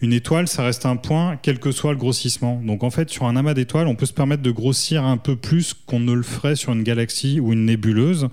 une 0.00 0.12
étoile, 0.12 0.46
ça 0.46 0.62
reste 0.62 0.86
un 0.86 0.94
point, 0.94 1.36
quel 1.42 1.58
que 1.58 1.72
soit 1.72 1.92
le 1.92 1.98
grossissement. 1.98 2.62
Donc 2.64 2.84
en 2.84 2.90
fait, 2.90 3.10
sur 3.10 3.24
un 3.24 3.34
amas 3.34 3.54
d'étoiles, 3.54 3.88
on 3.88 3.96
peut 3.96 4.06
se 4.06 4.12
permettre 4.12 4.42
de 4.42 4.50
grossir 4.52 5.04
un 5.04 5.16
peu 5.16 5.34
plus 5.34 5.74
qu'on 5.74 5.98
ne 5.98 6.12
le 6.12 6.22
ferait 6.22 6.54
sur 6.54 6.72
une 6.72 6.84
galaxie 6.84 7.40
ou 7.40 7.52
une 7.52 7.64
nébuleuse. 7.64 8.28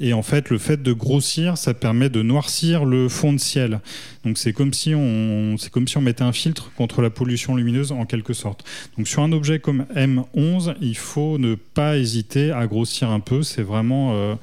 Et 0.00 0.12
en 0.12 0.22
fait, 0.22 0.50
le 0.50 0.58
fait 0.58 0.82
de 0.82 0.92
grossir, 0.92 1.56
ça 1.56 1.72
permet 1.74 2.08
de 2.08 2.22
noircir 2.22 2.84
le 2.84 3.08
fond 3.08 3.32
de 3.32 3.38
ciel. 3.38 3.80
Donc 4.24 4.38
c'est 4.38 4.52
comme 4.52 4.72
si 4.72 4.94
on, 4.94 5.56
comme 5.70 5.86
si 5.86 5.96
on 5.98 6.00
mettait 6.00 6.24
un 6.24 6.32
filtre 6.32 6.72
contre 6.76 7.02
la 7.02 7.10
pollution 7.10 7.54
lumineuse 7.54 7.92
en 7.92 8.06
quelque 8.06 8.32
sorte. 8.32 8.64
Donc 8.96 9.06
sur 9.06 9.22
un 9.22 9.32
objet 9.32 9.60
comme 9.60 9.86
M11, 9.94 10.74
il 10.80 10.96
faut 10.96 11.38
ne 11.38 11.54
pas 11.54 11.98
hésiter 11.98 12.50
à 12.50 12.66
grossir 12.66 13.10
un 13.10 13.20
peu. 13.20 13.42
C'est 13.42 13.62
vraiment, 13.62 14.14
euh, 14.14 14.34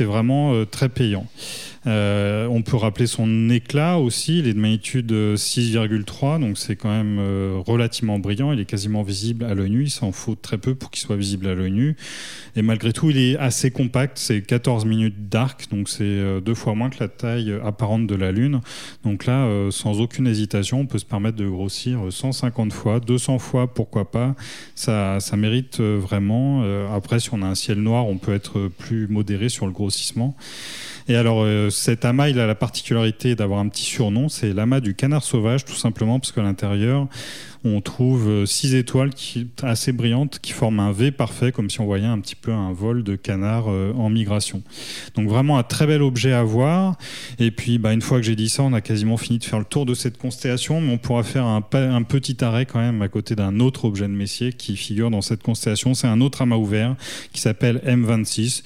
vraiment 0.00 0.54
euh, 0.54 0.64
très 0.64 0.88
payant. 0.88 1.26
Euh, 1.86 2.46
on 2.46 2.62
peut 2.62 2.76
rappeler 2.76 3.06
son 3.06 3.50
éclat 3.50 3.98
aussi, 3.98 4.38
il 4.38 4.48
est 4.48 4.54
de 4.54 4.58
magnitude 4.58 5.12
6,3, 5.12 6.40
donc 6.40 6.56
c'est 6.56 6.76
quand 6.76 6.90
même 6.90 7.18
euh, 7.18 7.60
relativement 7.66 8.18
brillant, 8.18 8.52
il 8.52 8.60
est 8.60 8.64
quasiment 8.64 9.02
visible 9.02 9.44
à 9.44 9.54
l'œil 9.54 9.70
nu, 9.70 9.82
il 9.84 9.90
s'en 9.90 10.12
faut 10.12 10.34
très 10.34 10.56
peu 10.56 10.74
pour 10.74 10.90
qu'il 10.90 11.02
soit 11.02 11.16
visible 11.16 11.46
à 11.46 11.54
l'œil 11.54 11.72
nu. 11.72 11.96
Et 12.56 12.62
malgré 12.62 12.92
tout, 12.92 13.10
il 13.10 13.18
est 13.18 13.36
assez 13.36 13.70
compact, 13.70 14.16
c'est 14.18 14.40
14 14.40 14.86
minutes 14.86 15.28
d'arc, 15.28 15.68
donc 15.70 15.88
c'est 15.88 16.04
euh, 16.04 16.40
deux 16.40 16.54
fois 16.54 16.74
moins 16.74 16.88
que 16.88 17.00
la 17.00 17.08
taille 17.08 17.52
apparente 17.62 18.06
de 18.06 18.14
la 18.14 18.32
Lune. 18.32 18.60
Donc 19.04 19.26
là, 19.26 19.48
sans 19.70 20.00
aucune 20.00 20.26
hésitation, 20.26 20.80
on 20.80 20.86
peut 20.86 20.98
se 20.98 21.04
permettre 21.04 21.36
de 21.36 21.48
grossir 21.48 22.00
150 22.10 22.72
fois, 22.72 23.00
200 23.00 23.38
fois, 23.38 23.72
pourquoi 23.72 24.10
pas. 24.10 24.34
Ça, 24.74 25.20
ça 25.20 25.36
mérite 25.36 25.80
vraiment. 25.80 26.62
après, 26.92 27.20
si 27.20 27.30
on 27.32 27.42
a 27.42 27.46
un 27.46 27.54
ciel 27.54 27.78
noir, 27.78 28.06
on 28.06 28.18
peut 28.18 28.34
être 28.34 28.68
plus 28.68 29.08
modéré 29.08 29.48
sur 29.48 29.66
le 29.66 29.72
grossissement. 29.72 30.36
Et 31.06 31.16
alors, 31.16 31.42
euh, 31.42 31.68
cet 31.68 32.04
amas, 32.04 32.30
il 32.30 32.40
a 32.40 32.46
la 32.46 32.54
particularité 32.54 33.34
d'avoir 33.34 33.60
un 33.60 33.68
petit 33.68 33.84
surnom, 33.84 34.28
c'est 34.28 34.52
l'amas 34.52 34.80
du 34.80 34.94
canard 34.94 35.22
sauvage, 35.22 35.64
tout 35.64 35.74
simplement 35.74 36.18
parce 36.18 36.32
qu'à 36.32 36.42
l'intérieur, 36.42 37.08
on 37.64 37.80
trouve 37.80 38.28
euh, 38.28 38.46
six 38.46 38.74
étoiles 38.74 39.10
assez 39.62 39.92
brillantes 39.92 40.38
qui 40.40 40.52
forment 40.52 40.80
un 40.80 40.92
V 40.92 41.10
parfait, 41.10 41.50
comme 41.50 41.70
si 41.70 41.80
on 41.80 41.86
voyait 41.86 42.04
un 42.04 42.20
petit 42.20 42.36
peu 42.36 42.52
un 42.52 42.72
vol 42.72 43.02
de 43.02 43.16
canard 43.16 43.66
euh, 43.68 43.92
en 43.94 44.10
migration. 44.10 44.62
Donc 45.14 45.28
vraiment 45.28 45.56
un 45.56 45.62
très 45.62 45.86
bel 45.86 46.02
objet 46.02 46.32
à 46.32 46.42
voir. 46.42 46.96
Et 47.38 47.50
puis, 47.50 47.78
bah, 47.78 47.94
une 47.94 48.02
fois 48.02 48.18
que 48.18 48.26
j'ai 48.26 48.36
dit 48.36 48.50
ça, 48.50 48.62
on 48.62 48.74
a 48.74 48.82
quasiment 48.82 49.16
fini 49.16 49.38
de 49.38 49.44
faire 49.44 49.58
le 49.58 49.64
tour 49.64 49.86
de 49.86 49.94
cette 49.94 50.18
constellation, 50.18 50.80
mais 50.82 50.92
on 50.92 50.98
pourra 50.98 51.22
faire 51.22 51.46
un, 51.46 51.62
petit 51.62 52.44
arrêt 52.44 52.66
quand 52.66 52.80
même 52.80 53.00
à 53.00 53.08
côté 53.08 53.34
d'un 53.34 53.60
autre 53.60 53.86
objet 53.86 54.06
de 54.06 54.12
Messier 54.12 54.52
qui 54.52 54.76
figure 54.76 55.10
dans 55.10 55.22
cette 55.22 55.42
constellation. 55.42 55.94
C'est 55.94 56.06
un 56.06 56.20
autre 56.20 56.42
amas 56.42 56.56
ouvert 56.56 56.96
qui 57.32 57.40
s'appelle 57.40 57.80
M26. 57.86 58.62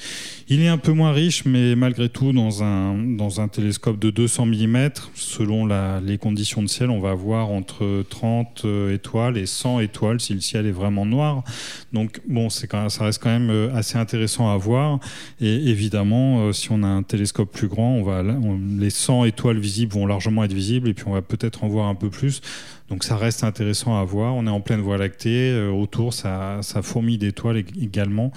Il 0.48 0.60
est 0.60 0.68
un 0.68 0.78
peu 0.78 0.92
moins 0.92 1.12
riche, 1.12 1.44
mais 1.44 1.76
malgré 1.76 2.08
tout, 2.08 2.32
dans 2.32 2.62
un, 2.62 3.48
télescope 3.48 3.98
de 3.98 4.10
200 4.10 4.46
mm, 4.46 4.88
selon 5.14 5.68
les 6.00 6.18
conditions 6.18 6.62
de 6.62 6.68
ciel, 6.68 6.90
on 6.90 7.00
va 7.00 7.10
avoir 7.10 7.50
entre 7.50 8.04
30 8.08 8.66
étoiles 8.90 9.36
et 9.36 9.46
100 9.46 9.80
étoiles 9.80 10.20
si 10.20 10.34
le 10.34 10.40
ciel 10.40 10.66
est 10.66 10.72
vraiment 10.72 11.06
noir. 11.06 11.44
Donc 11.92 12.20
bon, 12.28 12.50
c'est 12.50 12.66
quand 12.66 12.88
ça 12.88 13.04
reste 13.04 13.22
quand 13.22 13.30
même 13.30 13.50
euh, 13.50 13.74
assez 13.74 13.98
intéressant 13.98 14.52
à 14.52 14.56
voir. 14.56 14.98
Et 15.40 15.54
évidemment, 15.68 16.40
euh, 16.40 16.52
si 16.52 16.70
on 16.70 16.82
a 16.82 16.86
un 16.86 17.02
télescope 17.02 17.50
plus 17.52 17.68
grand, 17.68 17.92
on 17.92 18.02
va, 18.02 18.22
les 18.22 18.90
100 18.90 19.24
étoiles 19.24 19.58
visibles 19.58 19.94
vont 19.94 20.06
largement 20.06 20.44
être 20.44 20.52
visibles 20.52 20.88
et 20.88 20.94
puis 20.94 21.04
on 21.06 21.12
va 21.12 21.22
peut-être 21.22 21.64
en 21.64 21.68
voir 21.68 21.86
un 21.88 21.94
peu 21.94 22.10
plus. 22.10 22.40
Donc 22.88 23.04
ça 23.04 23.16
reste 23.16 23.44
intéressant 23.44 23.98
à 23.98 24.04
voir. 24.04 24.34
On 24.34 24.46
est 24.46 24.50
en 24.50 24.60
pleine 24.60 24.80
voie 24.80 24.96
lactée. 24.96 25.50
Euh, 25.50 25.70
autour, 25.70 26.14
ça, 26.14 26.60
ça 26.62 26.82
fourmille 26.82 27.18
d'étoiles 27.18 27.64
également. 27.80 28.32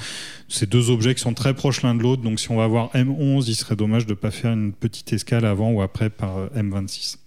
Ces 0.50 0.66
deux 0.66 0.90
objets 0.90 1.16
qui 1.16 1.22
sont 1.22 1.34
très 1.34 1.54
proches 1.54 1.82
l'un 1.84 1.96
de 1.96 2.04
l'autre. 2.04 2.22
Donc 2.22 2.40
si 2.40 2.52
on 2.52 2.58
va 2.58 2.68
voir 2.68 2.92
M11, 2.94 3.46
il 3.48 3.56
serait 3.56 3.76
dommage 3.76 4.06
de 4.06 4.12
ne 4.12 4.16
pas 4.16 4.32
faire 4.32 4.52
une 4.52 4.74
petite 4.74 5.14
escale 5.14 5.46
avant 5.46 5.72
ou 5.72 5.82
après 5.82 6.10
par 6.10 6.48
M26. 6.56 7.18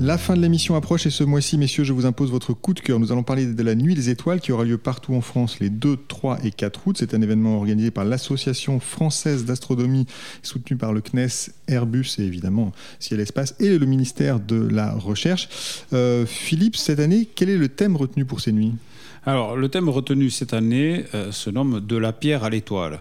La 0.00 0.16
fin 0.16 0.36
de 0.36 0.40
l'émission 0.40 0.76
approche 0.76 1.06
et 1.06 1.10
ce 1.10 1.24
mois-ci, 1.24 1.58
messieurs, 1.58 1.82
je 1.82 1.92
vous 1.92 2.06
impose 2.06 2.30
votre 2.30 2.52
coup 2.52 2.72
de 2.72 2.78
cœur. 2.78 3.00
Nous 3.00 3.10
allons 3.10 3.24
parler 3.24 3.46
de 3.46 3.62
la 3.64 3.74
Nuit 3.74 3.96
des 3.96 4.10
Étoiles 4.10 4.40
qui 4.40 4.52
aura 4.52 4.62
lieu 4.62 4.78
partout 4.78 5.12
en 5.12 5.20
France 5.20 5.58
les 5.58 5.70
2, 5.70 5.96
3 6.06 6.38
et 6.44 6.52
4 6.52 6.86
août. 6.86 6.96
C'est 7.00 7.14
un 7.14 7.20
événement 7.20 7.56
organisé 7.56 7.90
par 7.90 8.04
l'Association 8.04 8.78
française 8.78 9.44
d'astronomie 9.44 10.06
soutenue 10.44 10.78
par 10.78 10.92
le 10.92 11.00
CNES, 11.00 11.50
Airbus 11.66 12.14
et 12.18 12.22
évidemment 12.22 12.70
Ciel 13.00 13.18
Espace 13.18 13.56
et 13.58 13.76
le 13.76 13.86
ministère 13.86 14.38
de 14.38 14.68
la 14.70 14.92
Recherche. 14.92 15.48
Euh, 15.92 16.26
Philippe, 16.26 16.76
cette 16.76 17.00
année, 17.00 17.28
quel 17.34 17.50
est 17.50 17.58
le 17.58 17.68
thème 17.68 17.96
retenu 17.96 18.24
pour 18.24 18.40
ces 18.40 18.52
nuits? 18.52 18.74
Alors, 19.26 19.56
le 19.56 19.68
thème 19.68 19.88
retenu 19.88 20.30
cette 20.30 20.54
année 20.54 21.06
euh, 21.12 21.32
se 21.32 21.50
nomme 21.50 21.80
De 21.80 21.96
la 21.96 22.12
pierre 22.12 22.44
à 22.44 22.50
l'étoile. 22.50 23.00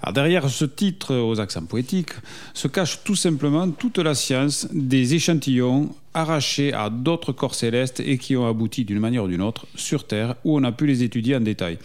Alors, 0.00 0.14
derrière 0.14 0.48
ce 0.48 0.64
titre 0.64 1.14
aux 1.14 1.40
accents 1.40 1.66
poétiques 1.66 2.12
se 2.54 2.68
cache 2.68 3.00
tout 3.04 3.16
simplement 3.16 3.70
toute 3.70 3.98
la 3.98 4.14
science 4.14 4.66
des 4.72 5.14
échantillons 5.14 5.94
arrachés 6.14 6.72
à 6.72 6.90
d'autres 6.90 7.32
corps 7.32 7.54
célestes 7.54 8.00
et 8.00 8.18
qui 8.18 8.36
ont 8.36 8.48
abouti 8.48 8.84
d'une 8.84 8.98
manière 8.98 9.24
ou 9.24 9.28
d'une 9.28 9.42
autre 9.42 9.66
sur 9.74 10.06
Terre, 10.06 10.34
où 10.44 10.56
on 10.56 10.64
a 10.64 10.72
pu 10.72 10.86
les 10.86 11.02
étudier 11.02 11.36
en 11.36 11.40
détail. 11.40 11.78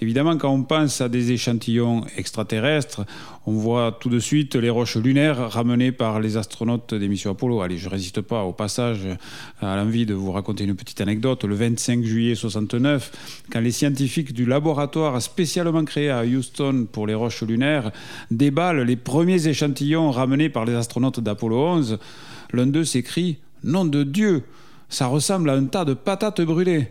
Évidemment, 0.00 0.36
quand 0.36 0.52
on 0.52 0.62
pense 0.62 1.00
à 1.00 1.08
des 1.08 1.32
échantillons 1.32 2.04
extraterrestres, 2.16 3.02
on 3.46 3.52
voit 3.52 3.96
tout 3.98 4.10
de 4.10 4.18
suite 4.18 4.54
les 4.54 4.70
roches 4.70 4.96
lunaires 4.96 5.50
ramenées 5.50 5.92
par 5.92 6.20
les 6.20 6.36
astronautes 6.36 6.94
des 6.94 7.08
missions 7.08 7.30
Apollo. 7.30 7.62
Allez, 7.62 7.78
je 7.78 7.88
résiste 7.88 8.20
pas 8.20 8.44
au 8.44 8.52
passage 8.52 9.00
à 9.60 9.76
l'envie 9.76 10.06
de 10.06 10.14
vous 10.14 10.30
raconter 10.30 10.64
une 10.64 10.74
petite 10.74 11.00
anecdote. 11.00 11.44
Le 11.44 11.54
25 11.54 12.04
juillet 12.04 12.34
69, 12.34 13.44
quand 13.50 13.60
les 13.60 13.72
scientifiques 13.72 14.32
du 14.32 14.44
laboratoire 14.44 15.20
spécialement 15.22 15.84
créé 15.84 16.10
à 16.10 16.24
Houston 16.24 16.86
pour 16.90 17.06
les 17.06 17.14
roches 17.14 17.42
lunaires 17.42 17.92
déballent 18.30 18.82
les 18.82 18.96
premiers 18.96 19.48
échantillons 19.48 20.10
ramenés 20.10 20.48
par 20.48 20.64
les 20.64 20.74
astronautes 20.74 21.20
d'Apollo 21.20 21.66
11, 21.66 21.98
l'un 22.52 22.66
d'eux 22.66 22.84
s'écrie 22.84 23.38
Nom 23.64 23.84
de 23.84 24.02
Dieu, 24.02 24.44
ça 24.88 25.06
ressemble 25.06 25.50
à 25.50 25.54
un 25.54 25.66
tas 25.66 25.84
de 25.84 25.94
patates 25.94 26.40
brûlées. 26.40 26.88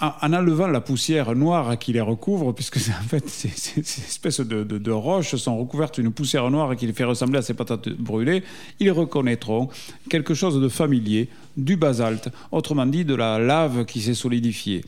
En 0.00 0.32
enlevant 0.32 0.68
la 0.68 0.80
poussière 0.80 1.34
noire 1.34 1.76
qui 1.76 1.92
les 1.92 2.00
recouvre, 2.00 2.52
puisque 2.52 2.76
en 2.76 3.08
fait 3.08 3.28
ces, 3.28 3.48
espèces 3.80 4.38
de, 4.38 4.90
roches 4.92 5.34
sont 5.34 5.58
recouvertes 5.58 5.98
d'une 5.98 6.12
poussière 6.12 6.48
noire 6.52 6.76
qui 6.76 6.86
les 6.86 6.92
fait 6.92 7.02
ressembler 7.02 7.38
à 7.38 7.42
ces 7.42 7.54
patates 7.54 7.88
brûlées, 7.88 8.44
ils 8.78 8.92
reconnaîtront 8.92 9.68
quelque 10.08 10.34
chose 10.34 10.60
de 10.60 10.68
familier, 10.68 11.28
du 11.56 11.76
basalte, 11.76 12.28
autrement 12.52 12.86
dit 12.86 13.04
de 13.04 13.16
la 13.16 13.40
lave 13.40 13.86
qui 13.86 14.00
s'est 14.00 14.14
solidifiée. 14.14 14.84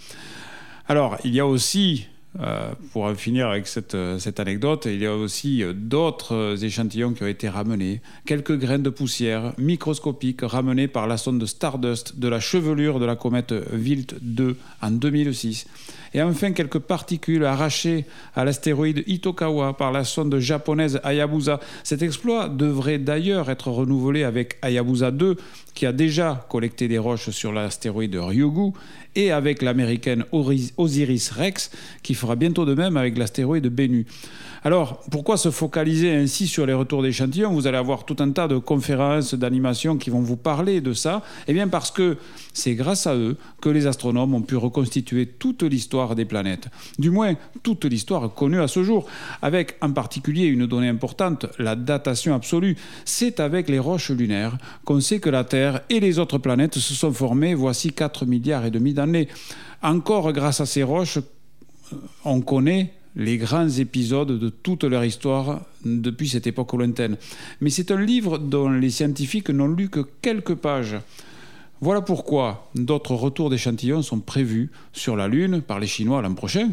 Alors, 0.86 1.18
il 1.24 1.34
y 1.34 1.40
a 1.40 1.46
aussi 1.46 2.06
euh, 2.38 2.70
pour 2.92 3.10
finir 3.16 3.48
avec 3.48 3.66
cette, 3.66 3.96
euh, 3.96 4.20
cette, 4.20 4.38
anecdote, 4.38 4.86
il 4.86 5.00
y 5.00 5.06
a 5.06 5.16
aussi 5.16 5.64
euh, 5.64 5.72
d'autres 5.72 6.62
échantillons 6.62 7.12
qui 7.12 7.24
ont 7.24 7.26
été 7.26 7.48
ramenés. 7.48 8.02
Quelques 8.24 8.56
graines 8.56 8.84
de 8.84 8.90
poussière 8.90 9.52
microscopiques 9.58 10.42
ramenées 10.42 10.86
par 10.86 11.08
la 11.08 11.16
sonde 11.16 11.44
Stardust 11.44 12.20
de 12.20 12.28
la 12.28 12.38
chevelure 12.38 13.00
de 13.00 13.04
la 13.04 13.16
comète 13.16 13.52
Wild 13.72 14.14
2 14.22 14.56
en 14.80 14.90
2006 14.92 15.66
et 16.14 16.22
enfin 16.22 16.52
quelques 16.52 16.78
particules 16.78 17.44
arrachées 17.44 18.04
à 18.34 18.44
l'astéroïde 18.44 19.04
Itokawa 19.06 19.76
par 19.76 19.92
la 19.92 20.04
sonde 20.04 20.38
japonaise 20.38 21.00
Hayabusa. 21.04 21.60
Cet 21.84 22.02
exploit 22.02 22.48
devrait 22.48 22.98
d'ailleurs 22.98 23.50
être 23.50 23.68
renouvelé 23.68 24.24
avec 24.24 24.58
Hayabusa 24.62 25.10
2, 25.10 25.36
qui 25.74 25.86
a 25.86 25.92
déjà 25.92 26.46
collecté 26.48 26.88
des 26.88 26.98
roches 26.98 27.30
sur 27.30 27.52
l'astéroïde 27.52 28.16
Ryugu, 28.16 28.72
et 29.14 29.32
avec 29.32 29.62
l'américaine 29.62 30.24
Osiris 30.32 31.30
Rex, 31.30 31.70
qui 32.02 32.14
fera 32.14 32.36
bientôt 32.36 32.64
de 32.64 32.74
même 32.74 32.96
avec 32.96 33.18
l'astéroïde 33.18 33.66
Bennu. 33.66 34.06
Alors, 34.62 35.02
pourquoi 35.10 35.38
se 35.38 35.50
focaliser 35.50 36.14
ainsi 36.14 36.46
sur 36.46 36.66
les 36.66 36.74
retours 36.74 37.02
d'échantillons? 37.02 37.50
Vous 37.50 37.66
allez 37.66 37.78
avoir 37.78 38.04
tout 38.04 38.16
un 38.18 38.30
tas 38.30 38.46
de 38.46 38.58
conférences, 38.58 39.32
d'animations 39.34 39.96
qui 39.96 40.10
vont 40.10 40.20
vous 40.20 40.36
parler 40.36 40.82
de 40.82 40.92
ça. 40.92 41.22
Eh 41.48 41.54
bien, 41.54 41.66
parce 41.66 41.90
que 41.90 42.18
c'est 42.52 42.74
grâce 42.74 43.06
à 43.06 43.14
eux 43.14 43.38
que 43.62 43.70
les 43.70 43.86
astronomes 43.86 44.34
ont 44.34 44.42
pu 44.42 44.56
reconstituer 44.56 45.24
toute 45.24 45.62
l'histoire 45.62 46.14
des 46.14 46.26
planètes. 46.26 46.68
Du 46.98 47.10
moins, 47.10 47.36
toute 47.62 47.86
l'histoire 47.86 48.34
connue 48.34 48.60
à 48.60 48.68
ce 48.68 48.82
jour, 48.82 49.06
avec 49.40 49.76
en 49.80 49.92
particulier 49.92 50.44
une 50.44 50.66
donnée 50.66 50.88
importante, 50.88 51.46
la 51.58 51.74
datation 51.74 52.34
absolue. 52.34 52.76
C'est 53.06 53.40
avec 53.40 53.70
les 53.70 53.78
roches 53.78 54.10
lunaires 54.10 54.58
qu'on 54.84 55.00
sait 55.00 55.20
que 55.20 55.30
la 55.30 55.44
Terre 55.44 55.80
et 55.88 56.00
les 56.00 56.18
autres 56.18 56.36
planètes 56.36 56.78
se 56.78 56.92
sont 56.92 57.12
formées 57.12 57.54
voici 57.54 57.92
4 57.92 58.26
milliards 58.26 58.66
et 58.66 58.70
demi 58.70 58.92
d'années. 58.92 58.99
Encore 59.82 60.32
grâce 60.32 60.60
à 60.60 60.66
ces 60.66 60.82
roches, 60.82 61.18
on 62.24 62.40
connaît 62.40 62.92
les 63.16 63.38
grands 63.38 63.68
épisodes 63.68 64.38
de 64.38 64.48
toute 64.48 64.84
leur 64.84 65.04
histoire 65.04 65.62
depuis 65.84 66.28
cette 66.28 66.46
époque 66.46 66.72
lointaine. 66.74 67.16
Mais 67.60 67.70
c'est 67.70 67.90
un 67.90 68.00
livre 68.00 68.38
dont 68.38 68.70
les 68.70 68.90
scientifiques 68.90 69.50
n'ont 69.50 69.68
lu 69.68 69.88
que 69.88 70.00
quelques 70.22 70.54
pages. 70.54 70.96
Voilà 71.82 72.02
pourquoi 72.02 72.68
d'autres 72.74 73.14
retours 73.14 73.48
d'échantillons 73.48 74.02
sont 74.02 74.20
prévus 74.20 74.70
sur 74.92 75.16
la 75.16 75.28
Lune 75.28 75.62
par 75.62 75.80
les 75.80 75.86
Chinois 75.86 76.20
l'an 76.20 76.34
prochain, 76.34 76.72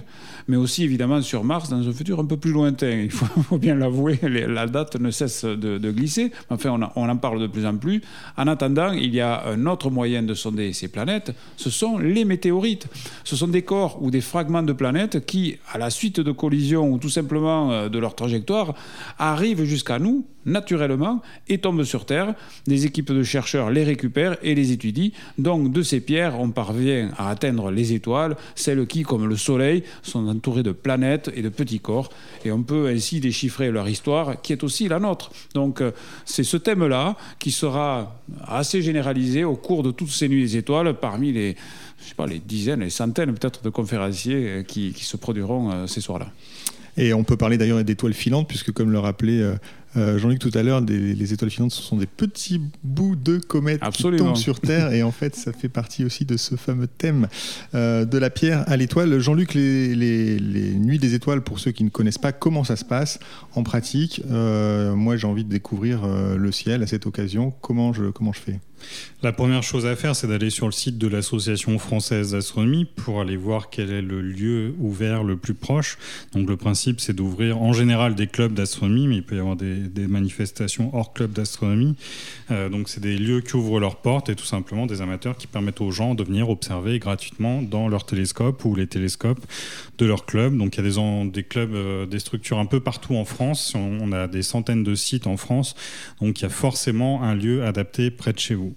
mais 0.50 0.58
aussi 0.58 0.84
évidemment 0.84 1.22
sur 1.22 1.46
Mars 1.46 1.70
dans 1.70 1.88
un 1.88 1.94
futur 1.94 2.20
un 2.20 2.26
peu 2.26 2.36
plus 2.36 2.52
lointain. 2.52 2.90
Il 2.90 3.12
faut, 3.12 3.58
bien 3.58 3.76
l'avouer, 3.76 4.20
la 4.24 4.68
date 4.68 5.00
ne 5.00 5.10
cesse 5.10 5.46
de, 5.46 5.92
glisser. 5.92 6.34
Enfin, 6.50 6.78
on, 6.96 7.10
en 7.10 7.16
parle 7.16 7.40
de 7.40 7.48
plus 7.48 7.66
en 7.66 7.78
plus. 7.78 8.02
En 8.36 8.48
attendant, 8.48 8.92
il 8.92 9.16
y 9.16 9.22
a 9.22 9.48
un 9.48 9.66
autre 9.66 9.90
moyen 9.90 10.24
de 10.24 10.34
sonder 10.34 10.74
ces 10.74 10.90
planètes, 10.90 11.34
ce 11.56 11.70
sont 11.70 11.98
les 11.98 12.26
météorites. 12.26 12.88
Ce 13.24 13.38
sont 13.38 13.48
des 13.48 13.62
corps 13.62 14.04
ou 14.04 14.12
des 14.12 14.22
fragments 14.22 14.64
de 14.64 14.74
planètes 14.74 15.26
qui, 15.26 15.56
à 15.72 15.78
la 15.78 15.90
suite 15.90 16.20
de 16.20 16.34
collisions 16.34 16.92
ou 16.92 16.98
tout 16.98 17.10
simplement 17.10 17.72
euh, 17.72 17.88
de 17.88 17.98
leur 17.98 18.14
trajectoire, 18.14 18.74
arrivent 19.18 19.64
jusqu'à 19.64 20.00
nous 20.00 20.26
naturellement 20.48 21.22
et 21.48 21.60
tombent 21.60 21.84
sur 21.84 22.06
Terre. 22.06 22.34
Des 22.66 22.86
équipes 22.88 23.12
de 23.12 23.24
chercheurs 23.24 23.70
les 23.70 23.84
récupèrent 23.84 24.38
et 24.42 24.56
les 24.56 24.72
étudient 24.72 24.88
donc 25.38 25.72
de 25.72 25.82
ces 25.82 26.00
pierres, 26.00 26.40
on 26.40 26.50
parvient 26.50 27.12
à 27.18 27.30
atteindre 27.30 27.72
les 27.72 27.94
étoiles, 27.94 28.36
celles 28.56 28.86
qui, 28.88 29.04
comme 29.04 29.28
le 29.28 29.36
Soleil, 29.36 29.84
sont 30.02 30.28
entourées 30.28 30.64
de 30.64 30.72
planètes 30.72 31.32
et 31.36 31.42
de 31.42 31.50
petits 31.50 31.80
corps. 31.80 32.10
Et 32.46 32.52
on 32.52 32.64
peut 32.64 32.88
ainsi 32.88 33.20
déchiffrer 33.20 33.72
leur 33.72 33.88
histoire, 33.88 34.42
qui 34.42 34.54
est 34.54 34.64
aussi 34.64 34.88
la 34.88 35.00
nôtre. 35.00 35.32
Donc 35.54 35.82
euh, 35.82 35.92
c'est 36.26 36.44
ce 36.44 36.58
thème-là 36.58 37.16
qui 37.40 37.52
sera 37.52 38.20
assez 38.46 38.82
généralisé 38.82 39.44
au 39.44 39.56
cours 39.56 39.84
de 39.84 39.92
toutes 39.92 40.10
ces 40.10 40.30
nuits 40.30 40.44
des 40.44 40.58
étoiles 40.58 40.94
parmi 40.96 41.32
les, 41.32 41.56
je 42.02 42.10
sais 42.10 42.16
pas, 42.16 42.28
les 42.28 42.40
dizaines, 42.40 42.82
les 42.82 42.90
centaines 42.90 43.34
peut-être 43.34 43.64
de 43.64 43.70
conférenciers 43.70 44.48
euh, 44.48 44.64
qui, 44.64 44.94
se 44.98 45.18
produiront 45.18 45.72
euh, 45.72 45.88
ces 45.88 46.02
soirs-là. 46.02 46.28
Et 46.98 47.14
on 47.14 47.24
peut 47.24 47.38
parler 47.38 47.58
d'ailleurs 47.58 47.84
d'étoiles 47.84 48.14
filantes, 48.14 48.48
puisque 48.48 48.72
comme 48.72 48.92
le 48.92 48.98
rappelait 48.98 49.44
euh, 49.96 50.18
Jean-Luc 50.18 50.40
tout 50.40 50.52
à 50.54 50.64
l'heure, 50.64 50.82
les 50.82 51.34
étoiles 51.34 51.50
filantes, 51.52 51.72
ce 51.72 51.82
sont 51.82 51.98
des 51.98 52.06
petits 52.06 52.62
bouts 52.84 53.16
de 53.16 53.38
comètes 53.38 53.82
qui 53.92 54.04
tombent 54.04 54.36
sur 54.36 54.60
Terre, 54.60 54.92
et 54.94 55.04
en 55.04 55.12
fait, 55.12 55.36
ça 55.36 55.54
fait 55.54 55.70
partie 55.70 56.04
aussi 56.04 56.26
de 56.26 56.38
ce 56.38 56.56
fameux 56.56 56.88
thème 56.88 57.28
euh, 57.74 58.06
de 58.06 58.18
la 58.18 58.30
pierre 58.30 58.64
à 58.68 58.78
l'étoile. 58.78 59.20
Jean-Luc, 59.20 59.54
les, 59.54 60.76
nuits 60.76 61.00
des 61.00 61.14
étoiles, 61.14 61.42
pour 61.42 61.60
ceux 61.60 61.72
qui 61.72 61.84
ne 61.84 61.90
connaissent 61.90 62.18
pas 62.18 62.32
comment 62.32 62.64
ça 62.64 62.76
se 62.76 62.86
passe 62.86 63.20
en 63.56 63.64
pratique, 63.64 64.22
euh, 64.30 64.96
moi 64.96 65.18
j'ai 65.18 65.28
envie 65.28 65.44
de 65.44 65.50
découvrir 65.50 66.06
le 66.08 66.52
ciel 66.52 66.84
à 66.84 66.88
cette 66.88 67.06
occasion. 67.06 67.54
Comment 67.62 67.94
je, 67.94 68.06
comment 68.06 68.34
je 68.34 68.40
fais? 68.40 68.60
La 69.24 69.32
première 69.32 69.64
chose 69.64 69.86
à 69.86 69.96
faire, 69.96 70.16
c'est 70.16 70.28
d'aller 70.28 70.50
sur 70.50 70.68
le 70.68 70.72
site 70.72 70.98
de 70.98 71.08
l'Association 71.08 71.80
française 71.80 72.32
d'astronomie 72.32 72.86
pour 72.86 73.20
aller 73.20 73.36
voir 73.36 73.70
quel 73.70 73.92
est 73.92 74.02
le 74.02 74.22
lieu 74.22 74.76
ouvert 74.80 75.24
le 75.24 75.38
plus 75.38 75.56
proche. 75.56 75.98
Donc 76.34 76.48
le 76.48 76.58
principe, 76.58 77.02
c'est 77.02 77.14
d'ouvrir 77.14 77.62
en 77.62 77.74
général 77.74 78.14
des 78.16 78.28
clubs 78.28 78.54
d'astronomie, 78.54 79.08
mais 79.08 79.16
il 79.16 79.24
peut 79.24 79.36
y 79.36 79.40
avoir 79.40 79.56
des, 79.56 79.77
des 79.78 80.08
manifestations 80.08 80.96
hors 80.96 81.14
club 81.14 81.32
d'astronomie. 81.32 81.96
Euh, 82.52 82.70
donc 82.70 82.90
c'est 82.90 83.02
des 83.02 83.18
lieux 83.18 83.42
qui 83.42 83.56
ouvrent 83.56 83.80
leurs 83.80 83.98
portes 83.98 84.30
et 84.30 84.36
tout 84.36 84.46
simplement 84.46 84.86
des 84.86 85.02
amateurs 85.02 85.38
qui 85.38 85.48
permettent 85.48 85.82
aux 85.82 85.92
gens 85.92 86.16
de 86.16 86.24
venir 86.24 86.50
observer 86.50 87.00
gratuitement 87.00 87.62
dans 87.62 87.88
leur 87.88 88.06
télescope 88.06 88.64
ou 88.66 88.76
les 88.76 88.88
télescopes 88.88 89.46
de 89.98 90.06
leur 90.06 90.26
club. 90.26 90.58
Donc 90.58 90.78
il 90.78 90.84
y 90.84 90.88
a 90.88 90.90
des, 90.90 91.30
des 91.30 91.44
clubs, 91.44 91.74
euh, 91.74 92.06
des 92.06 92.20
structures 92.20 92.60
un 92.60 92.66
peu 92.66 92.80
partout 92.80 93.16
en 93.16 93.26
France. 93.26 93.74
On, 93.76 94.12
a 94.12 94.28
des 94.28 94.42
centaines 94.42 94.84
de 94.84 94.96
sites 94.96 95.28
en 95.28 95.38
France. 95.38 95.76
Donc 96.22 96.40
il 96.40 96.44
y 96.44 96.46
a 96.46 96.50
forcément 96.50 97.24
un 97.24 97.36
lieu 97.36 97.66
adapté 97.66 98.12
près 98.12 98.34
de 98.34 98.40
chez 98.40 98.56
vous. 98.56 98.74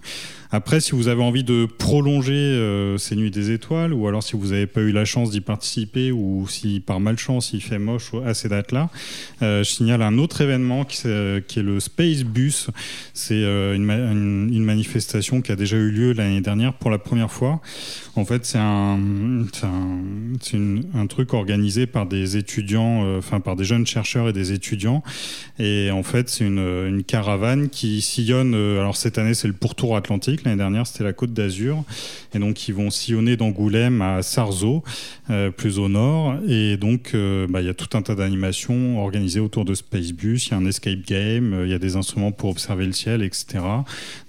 Après, 0.53 0.81
si 0.81 0.93
vous 0.93 1.07
avez 1.07 1.23
envie 1.23 1.45
de 1.45 1.65
prolonger 1.65 2.33
euh, 2.33 2.99
ces 2.99 3.15
nuits 3.15 3.31
des 3.31 3.53
étoiles, 3.53 3.95
ou 3.95 4.09
alors 4.09 4.23
si 4.25 4.35
vous 4.35 4.49
n'avez 4.49 4.67
pas 4.67 4.81
eu 4.81 4.91
la 4.91 5.05
chance 5.05 5.31
d'y 5.31 5.41
participer, 5.41 6.11
ou 6.11 6.49
si 6.49 6.81
par 6.81 6.99
malchance 6.99 7.53
il 7.53 7.61
fait 7.61 7.79
moche 7.79 8.11
à 8.27 8.35
ces 8.35 8.49
dates-là, 8.49 8.91
je 9.41 9.63
signale 9.63 10.03
un 10.03 10.19
autre 10.19 10.41
événement 10.41 10.85
qui, 10.90 11.59
est 11.59 11.62
le 11.62 11.81
Space 11.81 12.24
Bus. 12.24 12.68
C'est 13.14 13.35
euh, 13.35 13.74
une, 13.74 14.64
manifestation 14.64 15.40
qui 15.40 15.53
a 15.53 15.57
déjà 15.57 15.76
eu 15.76 15.90
lieu 15.90 16.12
l'année 16.12 16.40
dernière 16.40 16.74
pour 16.74 16.90
la 16.90 16.98
première 16.98 17.31
fois. 17.31 17.61
En 18.16 18.24
fait, 18.24 18.44
c'est 18.44 18.59
un, 18.59 18.98
un, 20.94 21.07
truc 21.07 21.33
organisé 21.33 21.87
par 21.87 22.07
des 22.07 22.37
étudiants, 22.37 23.16
enfin 23.16 23.40
par 23.40 23.57
des 23.57 23.64
jeunes 23.64 23.87
chercheurs 23.87 24.29
et 24.29 24.33
des 24.33 24.53
étudiants. 24.53 25.03
Et 25.59 25.90
en 25.90 26.03
fait, 26.03 26.29
c'est 26.29 26.44
une, 26.44 27.03
caravane 27.07 27.68
qui 27.68 28.03
sillonne. 28.03 28.55
alors 28.55 28.96
cette 28.96 29.16
année, 29.16 29.35
c'est 29.35 29.48
le 29.48 29.55
pourtour 29.55 29.96
atlantique 29.96 30.44
L'année 30.44 30.57
dernière, 30.57 30.87
c'était 30.87 31.05
la 31.05 31.12
Côte 31.12 31.33
d'Azur. 31.33 31.85
Et 32.35 32.38
donc, 32.38 32.68
ils 32.68 32.74
vont 32.74 32.90
sillonner 32.90 33.37
d'Angoulême 33.37 34.03
à 34.03 34.22
Sarzeau, 34.22 34.83
euh, 35.31 35.50
plus 35.50 35.79
au 35.79 35.88
nord. 35.88 36.37
Et 36.48 36.76
donc, 36.76 37.12
euh, 37.14 37.46
bah, 37.48 37.61
il 37.61 37.66
y 37.66 37.70
a 37.70 37.74
tout 37.74 37.96
un 37.96 38.03
tas 38.03 38.14
d'animations 38.14 39.03
organisées 39.03 39.40
autour 39.40 39.64
de 39.64 39.74
Spacebus. 39.74 40.46
Il 40.46 40.50
y 40.50 40.55
a 40.55 40.57
escape 40.81 41.07
game, 41.07 41.62
il 41.64 41.71
y 41.71 41.75
a 41.75 41.79
des 41.79 41.97
instruments 41.97 42.33
pour 42.33 42.51
observer 42.51 42.87
le 42.87 42.93
ciel, 42.93 43.23
etc. 43.23 43.59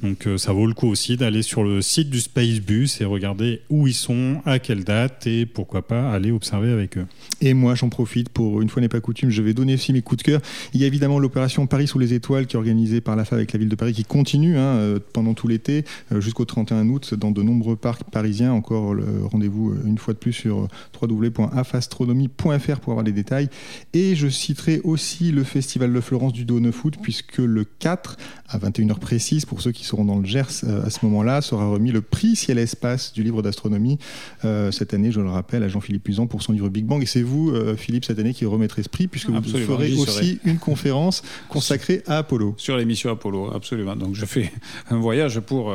Donc 0.04 0.28
ça 0.38 0.52
vaut 0.52 0.68
le 0.68 0.74
coup 0.74 0.88
aussi 0.88 1.16
d'aller 1.18 1.42
sur 1.42 1.64
le 1.64 1.82
site 1.82 2.10
du 2.10 2.20
Spacebus 2.20 2.90
et 3.00 3.06
regarder 3.06 3.62
où 3.70 3.88
ils 3.88 3.94
sont, 3.94 4.42
à 4.46 4.60
quelle 4.60 4.84
date 4.84 5.28
et 5.28 5.46
pourquoi 5.46 5.88
pas 5.88 6.12
aller 6.12 6.32
observer 6.32 6.72
avec 6.72 6.98
eux. 6.98 7.06
Et 7.40 7.54
moi 7.54 7.76
j'en 7.76 7.90
profite 7.90 8.30
pour, 8.30 8.62
une 8.62 8.70
fois 8.70 8.82
n'est 8.82 8.90
pas 8.90 9.00
coutume, 9.00 9.30
je 9.30 9.42
vais 9.42 9.54
donner 9.54 9.76
aussi 9.76 9.94
mes 9.94 10.02
coups 10.02 10.24
de 10.24 10.32
cœur. 10.32 10.42
Il 10.74 10.82
y 10.82 10.84
a 10.84 10.88
évidemment 10.88 11.20
l'opération 11.20 11.68
Paris 11.68 11.88
sous 11.88 12.00
les 12.00 12.14
étoiles 12.14 12.48
qui 12.48 12.56
est 12.56 12.60
organisée 12.60 13.02
par 13.02 13.16
la 13.16 13.26
FA 13.26 13.36
avec 13.38 13.54
la 13.54 13.60
ville 13.60 13.70
de 13.70 13.76
Paris 13.76 13.94
qui 13.94 14.04
continue 14.04 14.58
hein, 14.58 14.98
pendant 15.14 15.34
tout 15.34 15.48
l'été 15.48 15.86
jusqu'au 16.18 16.46
31 16.46 16.88
août 16.88 17.14
dans 17.14 17.32
de 17.32 17.42
nombreux 17.42 17.76
parcs 17.76 18.04
parisiens. 18.04 18.52
Encore 18.52 18.96
rendez-vous 19.32 19.76
une 19.86 19.98
fois 19.98 20.14
de 20.14 20.20
plus 20.20 20.34
sur 20.34 20.68
www.afastronomie.fr 21.02 22.80
pour 22.80 22.92
avoir 22.92 23.06
les 23.06 23.12
détails. 23.12 23.50
Et 23.94 24.16
je 24.16 24.28
citerai 24.28 24.82
aussi 24.84 25.32
le 25.32 25.44
Festival 25.44 25.94
de 25.94 26.02
Florence 26.02 26.34
du 26.34 26.40
9 26.45 26.86
août, 26.86 26.95
puisque 27.01 27.38
le 27.38 27.63
4, 27.63 28.17
à 28.49 28.58
21h 28.58 28.99
précise, 28.99 29.45
pour 29.45 29.62
ceux 29.62 29.71
qui 29.71 29.86
seront 29.86 30.06
dans 30.06 30.19
le 30.19 30.25
Gers 30.25 30.63
euh, 30.63 30.86
à 30.86 30.89
ce 30.89 31.06
moment-là, 31.06 31.41
sera 31.41 31.67
remis 31.67 31.91
le 31.91 32.01
prix 32.01 32.36
Ciel 32.36 32.60
et 32.60 32.63
Espace 32.63 33.13
du 33.13 33.23
livre 33.23 33.41
d'astronomie. 33.41 33.97
Euh, 34.45 34.71
cette 34.71 34.93
année, 34.93 35.12
je 35.12 35.21
le 35.21 35.30
rappelle, 35.30 35.63
à 35.63 35.67
Jean-Philippe 35.67 36.08
Usan 36.08 36.27
pour 36.27 36.41
son 36.41 36.54
livre 36.54 36.69
Big 36.69 36.86
Bang. 36.86 37.01
Et 37.04 37.06
c'est 37.06 37.21
vous, 37.21 37.51
euh, 37.51 37.75
Philippe, 37.75 38.06
cette 38.06 38.19
année 38.19 38.34
qui 38.34 38.45
remettrez 38.45 38.84
ce 38.84 38.89
prix, 38.89 39.08
puisque 39.08 39.30
vous 39.30 39.41
ferez 39.41 39.93
aussi 39.93 40.39
une 40.45 40.58
conférence 40.58 41.23
consacrée 41.49 42.04
à 42.08 42.19
Apollo. 42.19 42.56
Sur 42.58 42.77
l'émission 42.77 43.12
Apollo, 43.12 43.54
absolument. 43.54 43.95
Donc 43.95 44.15
je 44.15 44.25
fais 44.25 44.51
un 44.89 44.97
voyage 44.97 45.39
pour, 45.39 45.73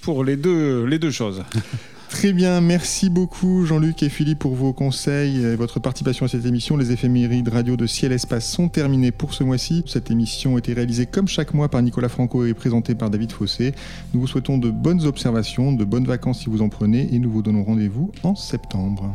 pour 0.00 0.24
les, 0.24 0.36
deux, 0.36 0.84
les 0.84 0.98
deux 0.98 1.10
choses. 1.10 1.42
Très 2.12 2.34
bien, 2.34 2.60
merci 2.60 3.08
beaucoup 3.08 3.64
Jean-Luc 3.64 4.02
et 4.02 4.10
Philippe 4.10 4.40
pour 4.40 4.54
vos 4.54 4.74
conseils 4.74 5.42
et 5.44 5.56
votre 5.56 5.80
participation 5.80 6.26
à 6.26 6.28
cette 6.28 6.44
émission. 6.44 6.76
Les 6.76 6.92
éphémérides 6.92 7.48
radio 7.48 7.74
de 7.74 7.86
Ciel 7.86 8.12
Espace 8.12 8.46
sont 8.46 8.68
terminés 8.68 9.10
pour 9.10 9.32
ce 9.32 9.42
mois-ci. 9.42 9.82
Cette 9.86 10.10
émission 10.10 10.56
a 10.56 10.58
été 10.58 10.74
réalisée 10.74 11.06
comme 11.06 11.26
chaque 11.26 11.54
mois 11.54 11.70
par 11.70 11.80
Nicolas 11.80 12.10
Franco 12.10 12.44
et 12.44 12.52
présentée 12.52 12.94
par 12.94 13.08
David 13.08 13.32
Fossé. 13.32 13.72
Nous 14.12 14.20
vous 14.20 14.26
souhaitons 14.26 14.58
de 14.58 14.70
bonnes 14.70 15.06
observations, 15.06 15.72
de 15.72 15.84
bonnes 15.84 16.04
vacances 16.04 16.40
si 16.40 16.50
vous 16.50 16.60
en 16.60 16.68
prenez 16.68 17.08
et 17.12 17.18
nous 17.18 17.30
vous 17.30 17.42
donnons 17.42 17.64
rendez-vous 17.64 18.12
en 18.22 18.34
septembre. 18.34 19.10